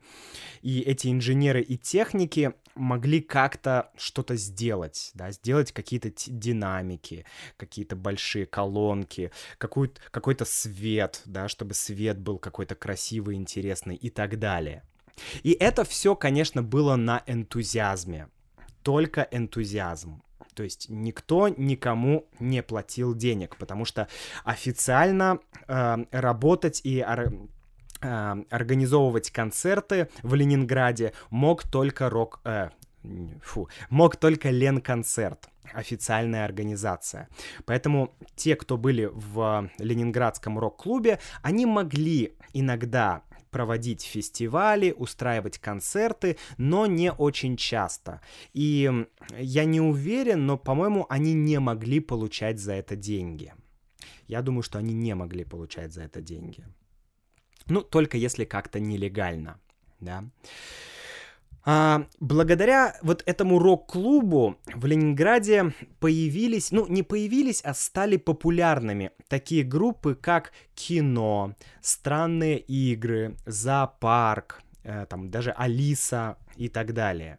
[0.62, 7.24] и эти инженеры и техники могли как-то что-то сделать, да, сделать какие-то динамики,
[7.56, 14.82] какие-то большие колонки, какой-то свет, да, чтобы свет был какой-то красивый, интересный и так далее.
[15.42, 18.28] И это все, конечно, было на энтузиазме,
[18.82, 20.22] только энтузиазм.
[20.54, 24.08] То есть никто никому не платил денег, потому что
[24.44, 27.28] официально э, работать и э,
[28.50, 32.40] организовывать концерты в Ленинграде мог только рок...
[32.44, 32.70] Э,
[33.42, 37.28] фу, мог только Лен-концерт официальная организация.
[37.64, 43.22] Поэтому те, кто были в Ленинградском рок-клубе, они могли иногда
[43.52, 48.20] проводить фестивали, устраивать концерты, но не очень часто.
[48.54, 48.90] И
[49.38, 53.54] я не уверен, но, по-моему, они не могли получать за это деньги.
[54.26, 56.64] Я думаю, что они не могли получать за это деньги.
[57.66, 59.60] Ну, только если как-то нелегально,
[60.00, 60.24] да.
[61.64, 69.62] А, благодаря вот этому рок-клубу в Ленинграде появились, ну не появились, а стали популярными такие
[69.62, 77.38] группы, как Кино, Странные игры, Зоопарк, э, там даже Алиса и так далее.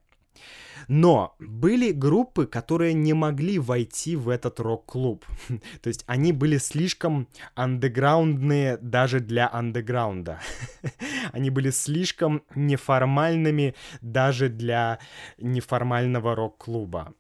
[0.88, 5.26] Но были группы, которые не могли войти в этот рок-клуб.
[5.82, 10.40] То есть они были слишком андеграундные даже для андеграунда.
[11.32, 15.00] они были слишком неформальными даже для
[15.38, 17.14] неформального рок-клуба.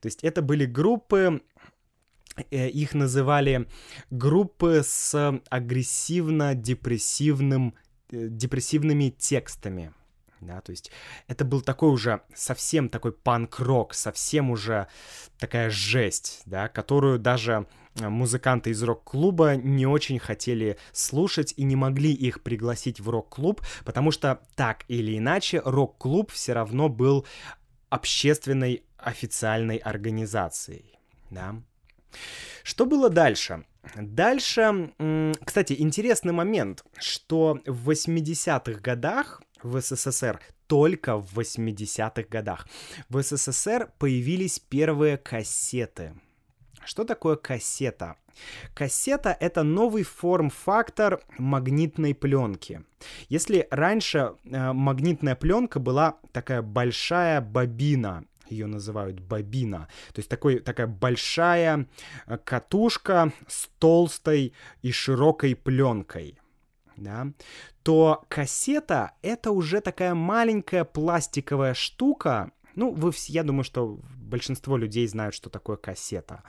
[0.00, 1.40] То есть это были группы,
[2.50, 3.68] э, их называли
[4.10, 7.74] группы с агрессивно-депрессивным
[8.10, 9.92] э, депрессивными текстами
[10.42, 10.90] да, то есть
[11.28, 14.88] это был такой уже совсем такой панк-рок, совсем уже
[15.38, 17.66] такая жесть, да, которую даже
[17.96, 24.10] музыканты из рок-клуба не очень хотели слушать и не могли их пригласить в рок-клуб, потому
[24.10, 27.26] что так или иначе рок-клуб все равно был
[27.90, 30.98] общественной официальной организацией.
[31.30, 31.56] Да?
[32.62, 33.64] Что было дальше?
[33.96, 34.92] Дальше,
[35.44, 42.66] кстати, интересный момент, что в 80-х годах в СССР, только в 80-х годах,
[43.08, 46.14] в СССР появились первые кассеты.
[46.84, 48.16] Что такое кассета?
[48.74, 52.82] Кассета— это новый форм-фактор магнитной пленки.
[53.28, 59.88] Если раньше э, магнитная пленка была такая большая бобина, ее называют бобина.
[60.12, 61.86] То есть такой, такая большая
[62.26, 64.52] э, катушка с толстой
[64.82, 66.38] и широкой пленкой.
[66.96, 67.28] Да,
[67.82, 72.52] то кассета это уже такая маленькая пластиковая штука.
[72.74, 76.42] Ну, вы все, я думаю, что большинство людей знают, что такое кассета.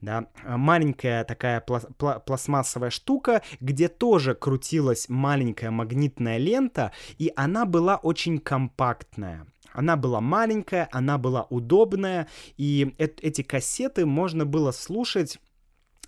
[0.00, 7.64] Да, маленькая такая пла- пла- пластмассовая штука, где тоже крутилась маленькая магнитная лента, и она
[7.64, 9.46] была очень компактная.
[9.72, 15.38] Она была маленькая, она была удобная, и э- эти кассеты можно было слушать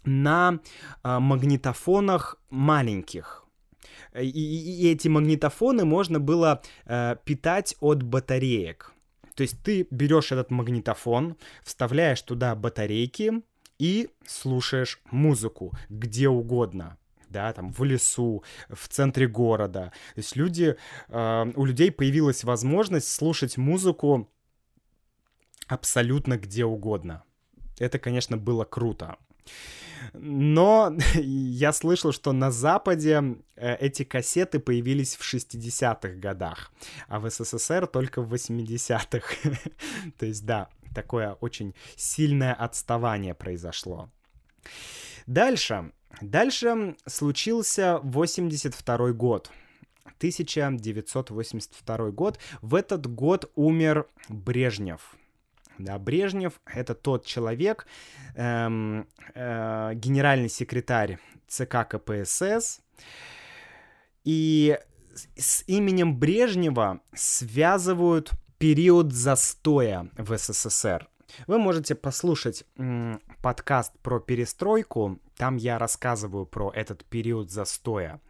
[0.05, 0.61] на
[1.03, 3.47] э, магнитофонах маленьких.
[4.15, 8.93] И, и, и эти магнитофоны можно было э, питать от батареек.
[9.35, 13.43] То есть ты берешь этот магнитофон, вставляешь туда батарейки
[13.79, 16.97] и слушаешь музыку где угодно
[17.31, 19.93] да, там в лесу, в центре города.
[20.15, 20.77] То есть люди,
[21.09, 24.29] э, у людей появилась возможность слушать музыку
[25.67, 27.23] абсолютно где угодно.
[27.79, 29.17] Это, конечно, было круто.
[30.12, 36.72] Но я слышал, что на Западе э, эти кассеты появились в 60-х годах,
[37.09, 39.34] а в СССР только в 80-х.
[40.18, 44.11] То есть, да, такое очень сильное отставание произошло.
[45.26, 45.92] Дальше.
[46.20, 49.51] Дальше случился 82 год.
[50.18, 52.38] 1982 год.
[52.62, 55.16] В этот год умер Брежнев.
[55.79, 57.87] Да, Брежнев— это тот человек,
[58.35, 62.81] эм, э, генеральный секретарь ЦК КПСС,
[64.24, 64.79] и
[65.37, 71.09] с именем Брежнева связывают период застоя в СССР.
[71.47, 72.64] Вы можете послушать
[73.43, 78.20] подкаст про перестройку, там я рассказываю про этот период застоя.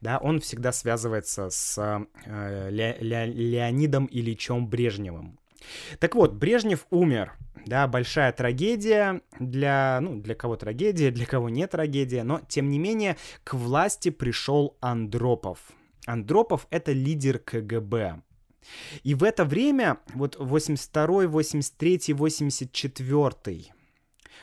[0.00, 1.76] Да, он всегда связывается с
[2.26, 5.38] э, Ле Ле Леонидом Ильичем Брежневым.
[5.98, 7.34] Так вот, Брежнев умер.
[7.66, 12.78] Да, большая трагедия для, ну, для кого трагедия, для кого не трагедия, но, тем не
[12.78, 15.58] менее, к власти пришел Андропов.
[16.04, 18.20] Андропов— это лидер КГБ.
[19.02, 23.74] И в это время, вот 82 83 84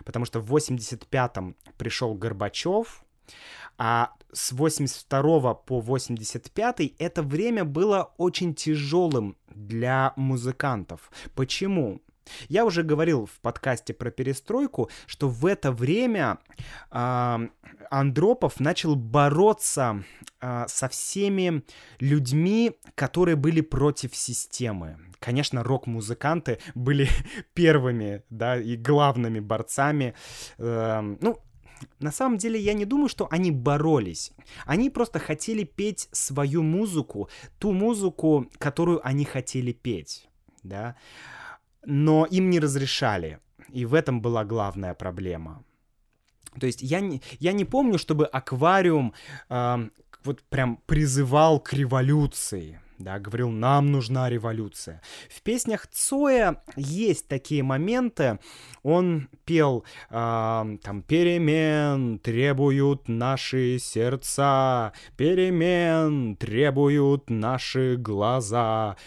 [0.05, 3.03] потому что в 85-м пришел Горбачев,
[3.77, 11.11] а с 82 по 85 это время было очень тяжелым для музыкантов.
[11.35, 12.01] Почему?
[12.49, 16.37] Я уже говорил в подкасте про перестройку, что в это время
[16.91, 17.47] э,
[17.89, 20.03] Андропов начал бороться
[20.39, 21.63] э, со всеми
[21.99, 24.97] людьми, которые были против системы.
[25.19, 27.09] Конечно, рок-музыканты были
[27.53, 30.15] первыми, да, и главными борцами.
[30.57, 31.39] Э, ну,
[31.99, 34.31] на самом деле я не думаю, что они боролись.
[34.65, 37.29] Они просто хотели петь свою музыку,
[37.59, 40.29] ту музыку, которую они хотели петь,
[40.63, 40.95] да.
[41.85, 43.39] Но им не разрешали.
[43.69, 45.63] И в этом была главная проблема.
[46.59, 49.13] То есть я не, я не помню, чтобы аквариум
[49.49, 49.89] э,
[50.23, 55.01] вот прям призывал к революции да, говорил, нам нужна революция.
[55.29, 58.39] В песнях Цоя есть такие моменты.
[58.83, 68.97] Он пел э, там перемен требуют наши сердца, перемен требуют наши глаза.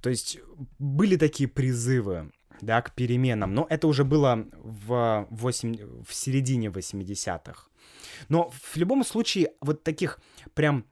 [0.00, 0.38] То есть
[0.78, 7.68] были такие призывы да, к переменам, но это уже было в, 8, в середине 80-х.
[8.28, 10.20] Но в любом случае вот таких
[10.54, 10.84] прям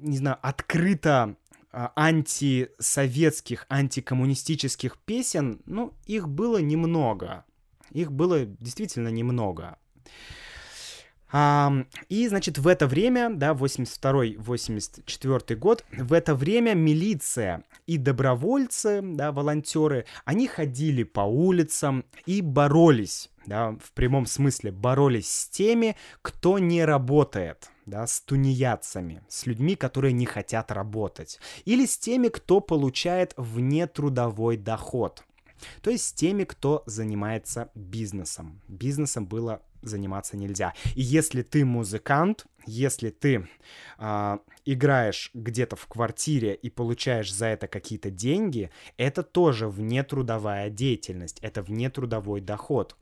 [0.00, 1.36] не знаю, открыто
[1.72, 7.44] а, антисоветских, антикоммунистических песен, ну, их было немного.
[7.92, 9.78] Их было действительно немного.
[11.32, 11.72] А,
[12.08, 19.32] и, значит, в это время, да, 82-84 год, в это время милиция и добровольцы, да,
[19.32, 26.58] волонтеры, они ходили по улицам и боролись, да, в прямом смысле боролись с теми, кто
[26.58, 32.60] не работает, да, с тунеядцами, с людьми, которые не хотят работать, или с теми, кто
[32.60, 35.24] получает внетрудовой доход,
[35.82, 38.60] то есть с теми, кто занимается бизнесом.
[38.68, 40.74] Бизнесом было заниматься нельзя.
[40.94, 43.48] И если ты музыкант, если ты
[43.98, 51.38] э, играешь где-то в квартире и получаешь за это какие-то деньги, это тоже внетрудовая деятельность,
[51.40, 52.96] это внетрудовой доход.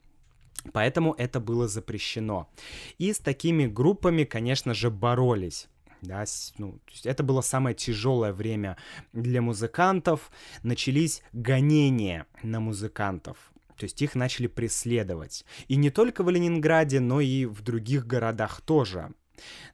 [0.73, 2.49] Поэтому это было запрещено.
[2.97, 5.69] И с такими группами, конечно же, боролись.
[6.01, 6.23] Да,
[6.57, 8.77] ну, это было самое тяжелое время
[9.13, 10.31] для музыкантов.
[10.63, 13.51] Начались гонения на музыкантов.
[13.79, 15.45] То есть их начали преследовать.
[15.69, 19.13] И не только в Ленинграде, но и в других городах тоже.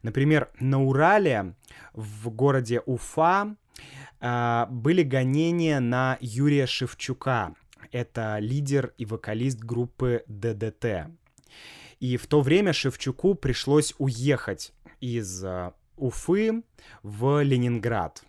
[0.02, 1.56] Например, на Урале,
[1.92, 3.56] в городе Уфа,
[4.20, 7.54] а, были гонения на Юрия Шевчука.
[7.90, 11.08] Это лидер и вокалист группы ДДТ.
[11.98, 16.62] И в то время Шевчуку пришлось уехать из а, Уфы
[17.02, 18.22] в Ленинград.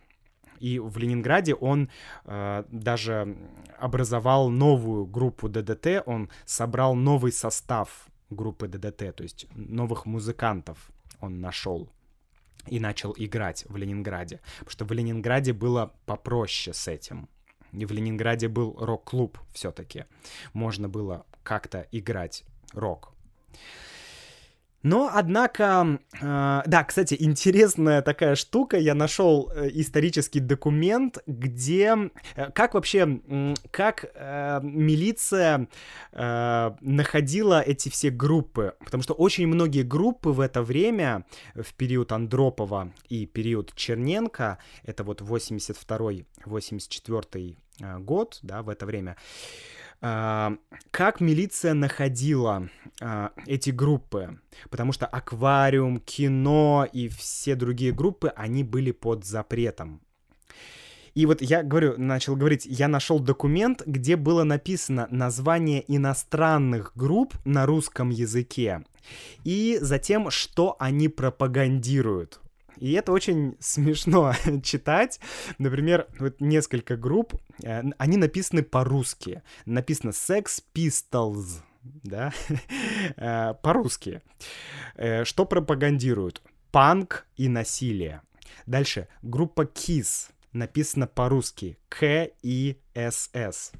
[0.59, 1.89] И в Ленинграде он
[2.25, 3.37] э, даже
[3.79, 11.39] образовал новую группу ДДТ, он собрал новый состав группы ДДТ, то есть новых музыкантов он
[11.41, 11.89] нашел
[12.67, 14.41] и начал играть в Ленинграде.
[14.59, 17.29] Потому что в Ленинграде было попроще с этим.
[17.71, 20.05] И в Ленинграде был рок-клуб все-таки.
[20.53, 22.43] Можно было как-то играть
[22.73, 23.13] рок.
[24.83, 32.51] Но, однако, э, да, кстати, интересная такая штука, я нашел э, исторический документ, где, э,
[32.51, 33.19] как вообще,
[33.71, 35.67] как э, милиция
[36.11, 41.25] э, находила эти все группы, потому что очень многие группы в это время,
[41.55, 49.17] в период Андропова и период Черненко, это вот 82-84 э, год, да, в это время,
[49.99, 52.69] как милиция находила
[53.01, 54.39] а, эти группы?
[54.69, 60.01] Потому что аквариум, кино и все другие группы, они были под запретом.
[61.15, 67.33] И вот я говорю, начал говорить, я нашел документ, где было написано название иностранных групп
[67.43, 68.83] на русском языке
[69.43, 72.39] и затем, что они пропагандируют.
[72.79, 75.19] И это очень смешно читать.
[75.57, 79.43] Например, вот несколько групп, э, они написаны по-русски.
[79.65, 82.33] Написано Sex Pistols, да,
[83.15, 84.21] э, по-русски.
[84.95, 86.41] Э, что пропагандируют?
[86.71, 88.21] Панк и насилие.
[88.65, 91.77] Дальше, группа Kiss, написано по-русски.
[91.89, 93.71] К-И-С-С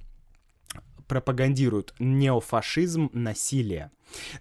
[1.07, 3.91] пропагандируют неофашизм, насилие.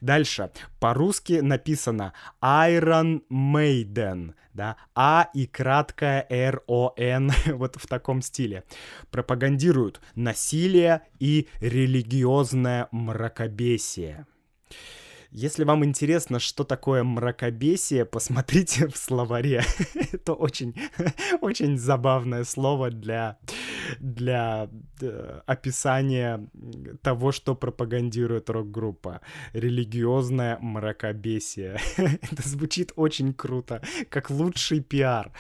[0.01, 0.51] Дальше.
[0.81, 8.65] По-русски написано Iron Maiden, да, А и краткое Р-О-Н, вот в таком стиле.
[9.11, 14.27] Пропагандируют насилие и религиозное мракобесие.
[15.39, 19.63] Если вам интересно, что такое мракобесие, посмотрите в словаре.
[20.13, 20.75] Это очень,
[21.43, 23.37] очень забавное слово для,
[24.01, 24.71] для
[25.03, 26.49] э, описания
[27.03, 29.21] того, что пропагандирует рок-группа.
[29.53, 31.77] Религиозное мракобесие.
[31.99, 35.33] Это звучит очень круто, как лучший пиар.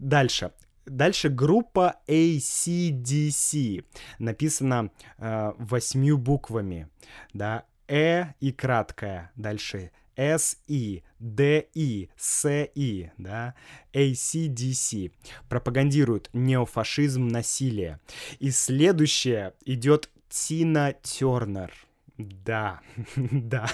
[0.00, 0.50] Дальше.
[0.86, 3.84] Дальше группа ACDC.
[4.18, 6.88] Написано э, восьмью буквами.
[7.32, 9.30] Да, Э и краткое.
[9.36, 13.54] Дальше S, I, D, I, C, I, да,
[13.92, 15.12] ACDC
[15.48, 18.00] пропагандируют неофашизм, насилие.
[18.38, 21.72] И следующее идет Тина Тернер.
[22.16, 22.80] Да,
[23.16, 23.68] да.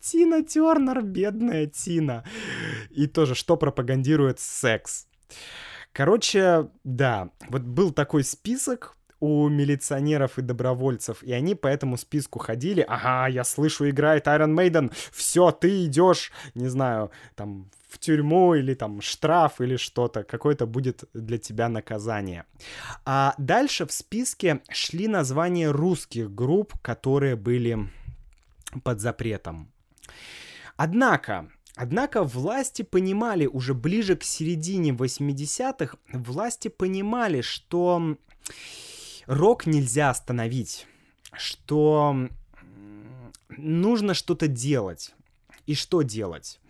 [0.00, 2.24] Тина Тернер, бедная Тина.
[2.90, 5.06] И тоже, что пропагандирует секс.
[5.92, 12.40] Короче, да, вот был такой список, у милиционеров и добровольцев, и они по этому списку
[12.40, 18.54] ходили, ага, я слышу, играет Iron Maiden, все, ты идешь, не знаю, там, в тюрьму
[18.54, 22.46] или там штраф или что-то, какое-то будет для тебя наказание.
[23.04, 27.78] А дальше в списке шли названия русских групп, которые были
[28.82, 29.70] под запретом.
[30.76, 38.16] Однако, Однако власти понимали уже ближе к середине 80-х, власти понимали, что
[39.26, 40.86] рок нельзя остановить,
[41.32, 42.28] что
[43.56, 45.14] нужно что-то делать.
[45.66, 46.60] И что делать?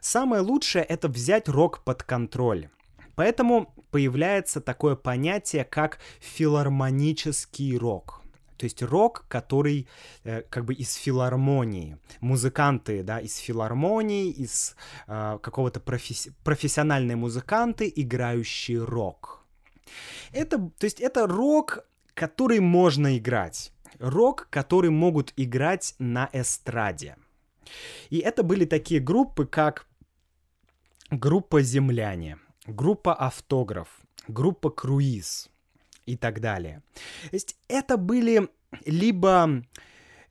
[0.00, 2.68] Самое лучшее это взять рок под контроль.
[3.14, 8.22] Поэтому появляется такое понятие, как филармонический рок.
[8.56, 9.88] То есть рок, который
[10.24, 11.96] э, как бы из филармонии.
[12.20, 19.44] Музыканты, да, из филармонии, из э, какого-то професси- профессиональные музыканты, играющие рок.
[20.32, 21.86] Это, то есть это рок
[22.20, 23.72] который можно играть.
[23.98, 27.16] Рок, который могут играть на эстраде.
[28.10, 29.86] И это были такие группы, как
[31.10, 33.88] группа «Земляне», группа «Автограф»,
[34.28, 35.48] группа «Круиз»
[36.04, 36.82] и так далее.
[37.30, 38.50] То есть это были
[38.84, 39.64] либо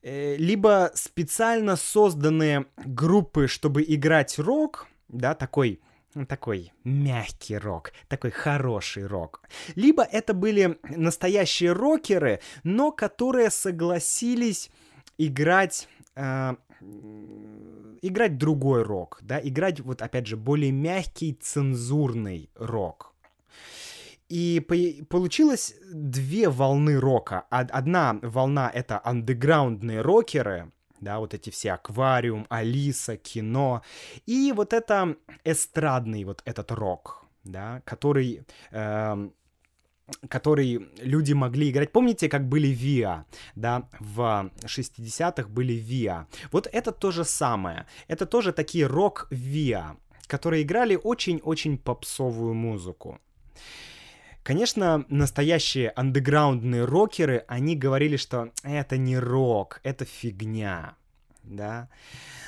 [0.03, 5.81] э, либо специально созданные группы, чтобы играть рок, да, такой
[6.27, 9.41] такой мягкий рок, такой хороший рок.
[9.75, 14.69] Либо это были настоящие рокеры, но которые согласились
[15.17, 16.55] играть э,
[18.01, 23.13] играть другой рок, да, играть вот опять же более мягкий цензурный рок.
[24.29, 27.45] И по- получилось две волны рока.
[27.49, 30.71] Одна волна— это андеграундные рокеры,
[31.01, 33.81] да, вот эти все аквариум, Алиса, кино,
[34.25, 39.29] и вот это эстрадный вот этот рок, да, который э,
[40.27, 41.91] который люди могли играть.
[41.91, 43.25] Помните, как были ВИА,
[43.55, 46.27] да, в 60-х были ВИА.
[46.51, 47.85] Вот это то же самое.
[48.07, 49.97] Это тоже такие рок-ВИА,
[50.27, 53.19] которые играли очень-очень попсовую музыку.
[54.43, 60.95] Конечно, настоящие андеграундные рокеры, они говорили, что это не рок, это фигня,
[61.43, 61.89] да.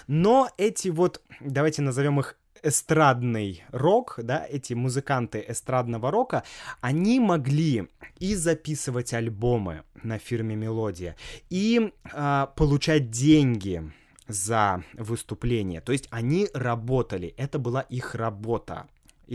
[0.07, 6.43] Но эти вот, давайте назовем их эстрадный рок, да, эти музыканты эстрадного рока,
[6.79, 7.87] они могли
[8.19, 11.15] и записывать альбомы на фирме Мелодия,
[11.49, 13.91] и э, получать деньги
[14.27, 15.81] за выступление.
[15.81, 18.87] То есть они работали, это была их работа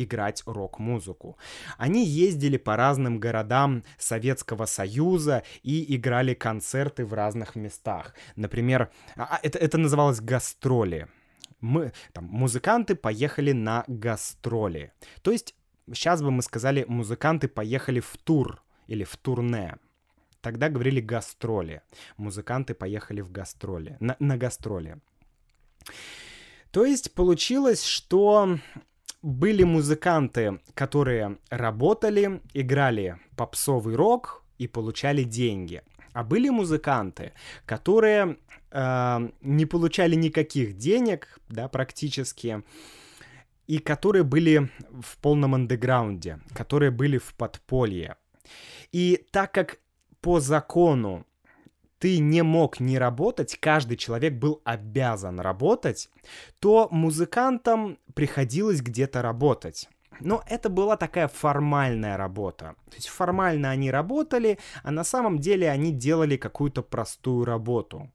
[0.04, 1.36] играть рок-музыку.
[1.78, 8.14] Они ездили по разным городам Советского Союза и играли концерты в разных местах.
[8.36, 11.08] Например, а, а, это, это называлось гастроли
[11.60, 14.92] мы, там, музыканты поехали на гастроли.
[15.22, 15.54] То есть,
[15.92, 19.76] сейчас бы мы сказали, музыканты поехали в тур или в турне.
[20.40, 21.82] Тогда говорили гастроли.
[22.16, 25.00] Музыканты поехали в гастроли, на, на гастроли.
[26.70, 28.58] То есть получилось, что
[29.22, 35.82] были музыканты, которые работали, играли попсовый рок и получали деньги.
[36.12, 37.32] А были музыканты,
[37.66, 38.38] которые
[38.70, 42.62] э, не получали никаких денег, да, практически,
[43.66, 44.70] и которые были
[45.02, 48.16] в полном андеграунде, которые были в подполье.
[48.92, 49.78] И так как
[50.20, 51.26] по закону
[51.98, 56.10] ты не мог не работать, каждый человек был обязан работать,
[56.58, 59.88] то музыкантам приходилось где-то работать.
[60.20, 62.74] Но это была такая формальная работа.
[62.90, 68.10] То есть формально они работали, а на самом деле они делали какую-то простую работу.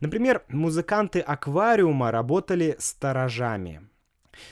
[0.00, 3.88] Например, музыканты аквариума работали сторожами.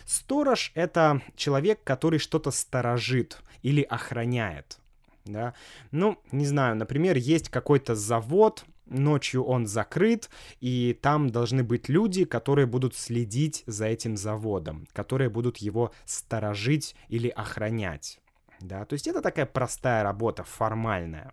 [0.04, 4.78] Сторож— это человек, который что-то сторожит или охраняет.
[5.26, 5.54] Да?
[5.90, 12.24] Ну, не знаю, например, есть какой-то завод, ночью он закрыт, и там должны быть люди,
[12.24, 18.20] которые будут следить за этим заводом, которые будут его сторожить или охранять.
[18.60, 21.32] Да, то есть это такая простая работа, формальная.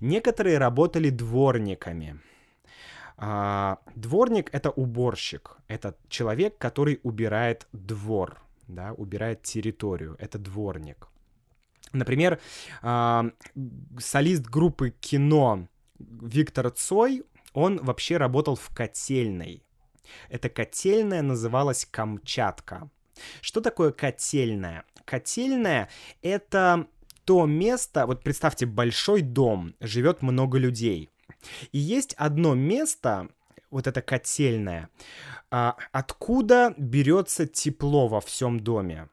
[0.00, 2.20] Некоторые работали дворниками.
[3.16, 11.08] А, дворник это уборщик, это человек, который убирает двор, да, убирает территорию, это дворник.
[11.92, 12.38] Например,
[12.82, 13.30] а,
[13.98, 15.68] солист группы кино
[15.98, 19.62] Виктор Цой, он вообще работал в котельной.
[20.28, 22.90] Эта котельная называлась Камчатка.
[23.40, 24.84] Что такое котельная?
[25.04, 25.88] Котельная—
[26.22, 26.86] это
[27.24, 31.10] то место, вот представьте, большой дом, живет много людей.
[31.72, 33.28] И есть одно место,
[33.70, 34.88] вот это котельная,
[35.50, 39.08] а, откуда берется тепло во всем доме.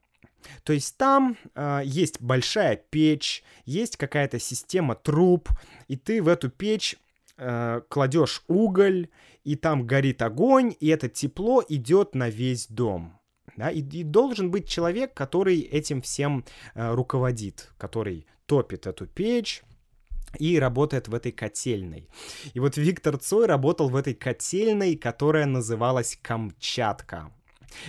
[0.63, 5.49] То есть там э, есть большая печь, есть какая-то система труб,
[5.87, 6.95] и ты в эту печь
[7.37, 9.09] э, кладешь уголь,
[9.43, 13.19] и там горит огонь, и это тепло идет на весь дом.
[13.57, 13.69] Да?
[13.69, 19.63] И, и должен быть человек, который этим всем э, руководит, который топит эту печь,
[20.39, 22.09] и работает в этой котельной.
[22.53, 27.31] И вот Виктор Цой работал в этой котельной, которая называлась Камчатка.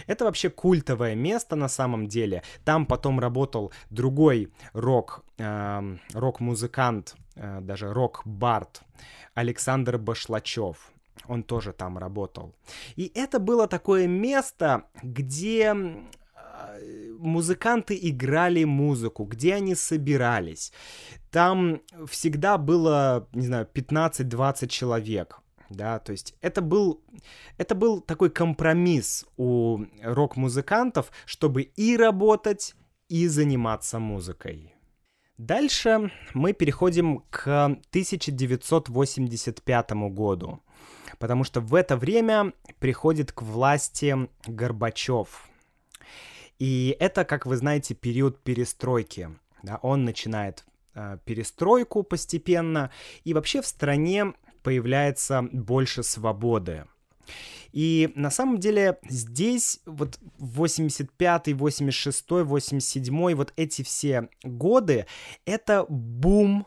[0.06, 2.42] Это вообще культовое место на самом деле.
[2.64, 8.82] Там потом работал другой рок, э, рок-музыкант, э, даже рок-бард
[9.34, 10.92] Александр Башлачев.
[11.28, 12.54] Он тоже там работал.
[12.96, 15.74] И это было такое место, где
[17.18, 20.72] музыканты играли музыку, где они собирались.
[21.30, 25.40] Там всегда было, не знаю, 15-20 человек
[25.70, 27.02] да, то есть это был,
[27.58, 32.76] это был такой компромисс у рок-музыкантов, чтобы и работать,
[33.08, 34.74] и заниматься музыкой.
[35.38, 40.62] Дальше мы переходим к 1985 году,
[41.18, 45.50] потому что в это время приходит к власти Горбачев.
[46.58, 49.28] И это, как вы знаете, период перестройки.
[49.62, 50.64] Да, он начинает
[50.94, 52.90] э, перестройку постепенно,
[53.24, 54.32] и вообще в стране
[54.66, 56.86] появляется больше свободы.
[57.70, 65.06] И на самом деле здесь вот 85, 86, 87, вот эти все годы,
[65.44, 66.66] это бум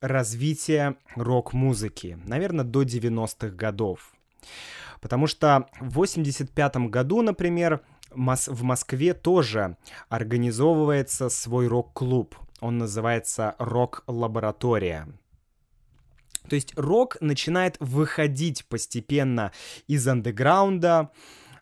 [0.00, 4.12] развития рок-музыки, наверное, до 90-х годов.
[5.00, 9.76] Потому что в 85 году, например, в Москве тоже
[10.08, 12.34] организовывается свой рок-клуб.
[12.58, 15.06] Он называется «Рок-лаборатория».
[16.48, 19.52] То есть рок начинает выходить постепенно
[19.86, 21.10] из андеграунда,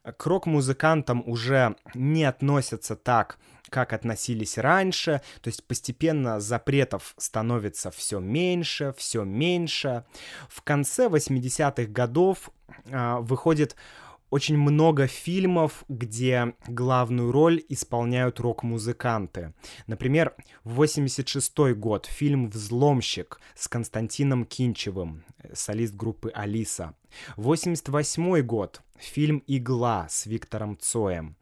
[0.02, 8.18] к рок-музыкантам уже не относятся так, как относились раньше, то есть постепенно запретов становится все
[8.18, 10.04] меньше, все меньше.
[10.48, 12.50] В конце 80-х годов
[12.86, 13.76] э, выходит
[14.30, 19.52] очень много фильмов, где главную роль исполняют рок-музыканты.
[19.86, 26.94] Например, в 86 год фильм «Взломщик» с Константином Кинчевым, солист группы «Алиса».
[27.36, 31.36] 88 год фильм «Игла» с Виктором Цоем.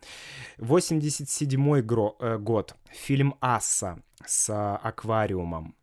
[0.57, 5.75] 87 э, год фильм «Асса» с «Аквариумом»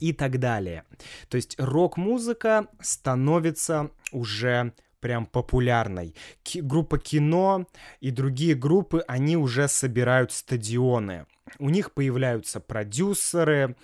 [0.00, 0.84] и так далее.
[1.28, 6.14] То есть рок-музыка становится уже прям популярной.
[6.42, 7.66] Ки- группа кино
[8.00, 11.26] и другие группы, они уже собирают стадионы.
[11.58, 13.76] У них появляются продюсеры,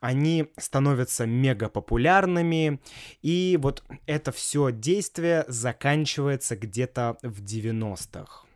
[0.00, 2.80] они становятся мега популярными,
[3.20, 8.46] и вот это все действие заканчивается где-то в 90-х.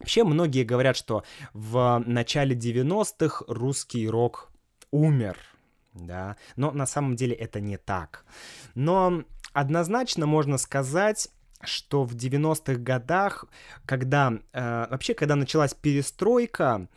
[0.00, 1.22] Вообще многие говорят, что
[1.52, 4.50] в начале 90-х русский рок
[4.90, 5.36] умер,
[5.92, 8.24] да, но на самом деле это не так.
[8.74, 11.28] Но однозначно можно сказать,
[11.64, 13.46] что в 90-х годах,
[13.86, 16.88] когда э, вообще, когда началась перестройка,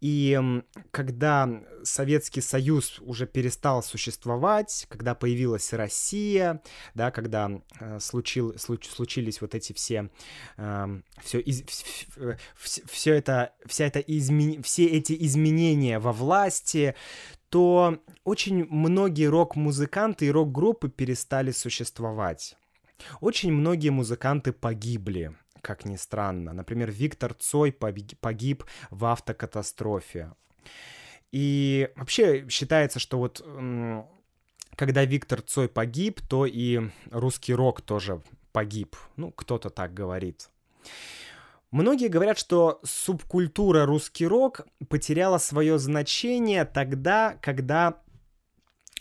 [0.00, 6.62] и э, когда Советский Союз уже перестал существовать, когда появилась Россия,
[6.94, 7.50] да, когда
[7.80, 10.10] э, случил, случ, случились вот эти все,
[10.56, 16.94] э, все, из, все, все это, вся это измен, все эти изменения во власти,
[17.54, 22.56] то очень многие рок-музыканты и рок-группы перестали существовать.
[23.20, 26.52] Очень многие музыканты погибли, как ни странно.
[26.52, 30.32] Например, Виктор Цой погиб в автокатастрофе.
[31.30, 33.46] И вообще считается, что вот
[34.74, 36.80] когда Виктор Цой погиб, то и
[37.12, 38.96] русский рок тоже погиб.
[39.14, 40.50] Ну, кто-то так говорит.
[41.74, 47.96] Многие говорят, что субкультура русский рок потеряла свое значение тогда, когда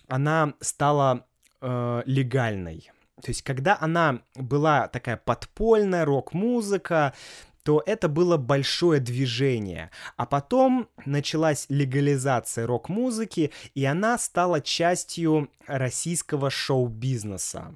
[0.08, 1.28] она стала
[1.62, 2.90] э, легальной.
[3.22, 7.14] То есть, когда она была такая подпольная рок-музыка,
[7.62, 9.92] то это было большое движение.
[10.18, 17.76] А потом началась легализация рок-музыки, и она стала частью российского шоу-бизнеса.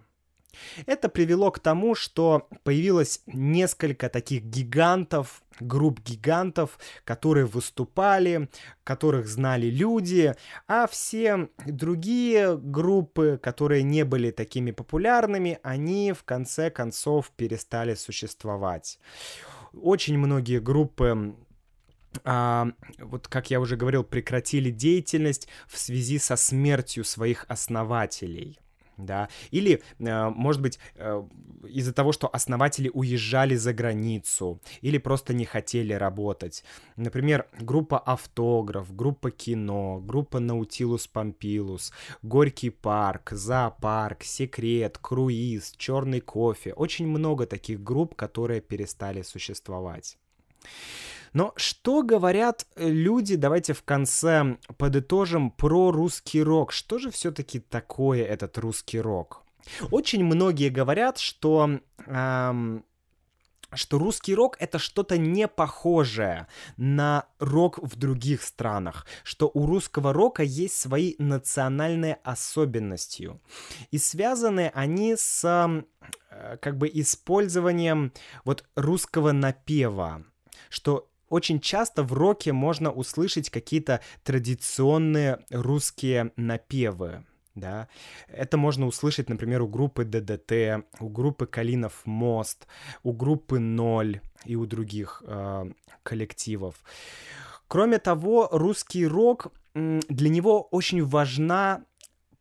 [0.85, 8.49] Это привело к тому, что появилось несколько таких гигантов, групп гигантов, которые выступали,
[8.83, 10.35] которых знали люди,
[10.67, 18.99] а все другие группы, которые не были такими популярными, они в конце концов перестали существовать.
[19.73, 21.35] Очень многие группы
[22.23, 28.59] а, вот как я уже говорил, прекратили деятельность в связи со смертью своих основателей
[28.97, 31.23] да, или, э, может быть, э,
[31.69, 36.63] из-за того, что основатели уезжали за границу, или просто не хотели работать.
[36.95, 46.73] Например, группа «Автограф», группа «Кино», группа «Наутилус Помпилус», «Горький парк», «Зоопарк», «Секрет», «Круиз», «Черный кофе».
[46.73, 50.17] Очень много таких групп, которые перестали существовать.
[51.33, 56.71] Но что говорят э, люди, давайте в конце подытожим, про русский рок.
[56.71, 59.43] Что же все-таки такое этот русский рок?
[59.91, 61.79] Очень многие говорят, что...
[62.05, 62.83] Эм,
[63.73, 66.47] что русский рок это что-то не похожее
[66.77, 73.37] на рок в других странах, что у русского рока есть свои национальные особенности.
[73.91, 78.13] И связаны они с э, как бы использованием
[78.45, 80.23] вот русского напева,
[80.69, 87.25] что очень часто в роке можно услышать какие-то традиционные русские напевы.
[87.55, 87.87] Да,
[88.27, 92.67] это можно услышать, например, у группы ДДТ, у группы Калинов Мост,
[93.01, 95.71] у группы Ноль и у других э,
[96.03, 96.75] коллективов.
[97.67, 101.83] Кроме того, русский рок для него очень важна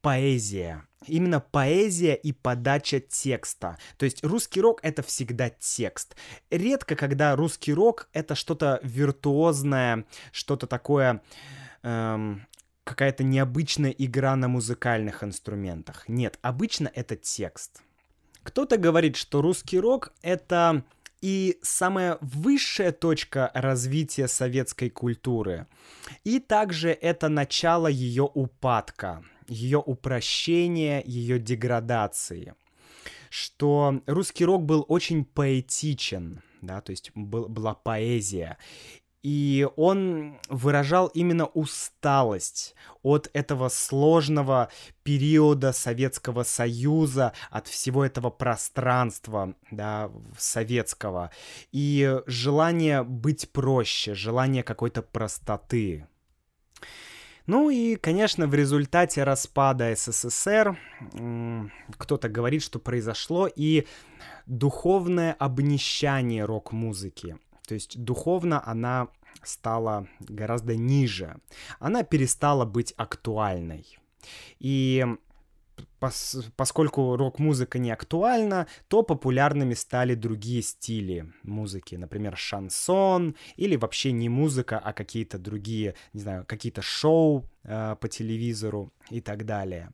[0.03, 3.79] поэзия именно поэзия и подача текста.
[3.97, 6.17] То есть русский рок это всегда текст.
[6.51, 11.23] Редко, когда русский рок это что-то виртуозное, что-то такое...
[11.83, 12.47] Эм,
[12.87, 16.05] какая-то необычная игра на музыкальных инструментах.
[16.09, 17.83] Нет, обычно это текст.
[18.45, 20.85] Кто-то говорит, что русский рок— это
[21.21, 25.67] и самая высшая точка развития советской культуры.
[26.23, 32.55] И также это начало ее упадка, ее упрощения, ее деградации.
[33.31, 38.57] Что русский рок был очень поэтичен, да, то есть был, была поэзия
[39.27, 44.71] и он выражал именно усталость от этого сложного
[45.03, 51.33] периода Советского Союза, от всего этого пространства, да, советского,
[51.73, 56.07] и желание быть проще, желание какой-то простоты.
[57.47, 60.77] Ну и, конечно, в результате распада СССР
[61.97, 63.87] кто-то говорит, что произошло и
[64.47, 67.39] духовное обнищание рок-музыки.
[67.67, 69.09] То есть духовно она
[69.43, 71.37] стала гораздо ниже.
[71.79, 73.99] Она перестала быть актуальной.
[74.59, 75.07] И
[75.99, 84.13] пос поскольку рок-музыка не актуальна, то популярными стали другие стили музыки, например, шансон или вообще
[84.13, 89.91] не музыка, а какие-то другие, не знаю, какие-то шоу э, по телевизору и так далее.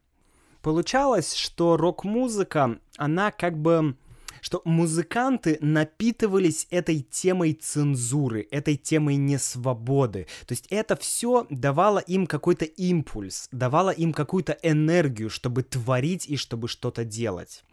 [0.63, 3.97] Получалось, что рок-музыка, она как бы
[4.43, 10.27] что музыканты напитывались этой темой цензуры, этой темой несвободы.
[10.47, 16.37] То есть это все давало им какой-то импульс, давало им какую-то энергию, чтобы творить и
[16.37, 17.65] чтобы что-то делать.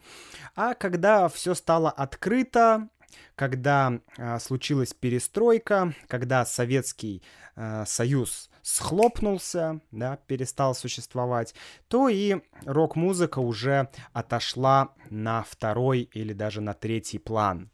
[0.56, 2.88] А когда все стало открыто,
[3.36, 7.24] когда э, случилась перестройка, когда Советский
[7.56, 11.54] э, Союз схлопнулся, да, перестал существовать,
[11.88, 17.70] то и рок-музыка уже отошла на второй или даже на третий план.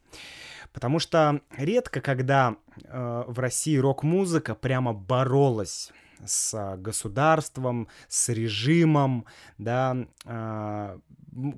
[0.74, 5.92] Потому что редко, когда э, в России рок-музыка прямо боролась
[6.26, 9.26] с государством, с режимом,
[9.58, 9.96] да.
[10.26, 11.00] Э,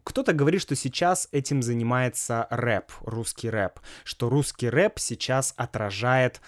[0.03, 6.41] кто-то говорит, что сейчас этим занимается рэп, русский рэп, что русский рэп сейчас отражает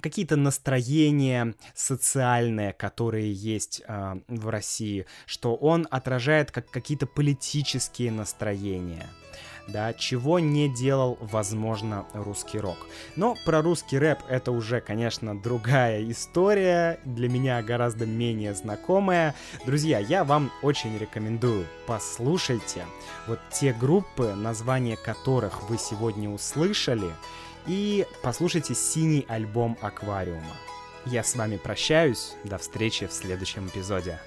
[0.00, 9.06] какие-то настроения социальные, которые есть э, в России, что он отражает как какие-то политические настроения
[9.68, 12.76] да, чего не делал, возможно, русский рок.
[13.16, 19.34] Но про русский рэп это уже, конечно, другая история, для меня гораздо менее знакомая.
[19.64, 22.84] Друзья, я вам очень рекомендую, послушайте
[23.26, 27.10] вот те группы, названия которых вы сегодня услышали,
[27.66, 30.56] и послушайте синий альбом Аквариума.
[31.04, 34.20] Я с вами прощаюсь, до встречи в следующем эпизоде.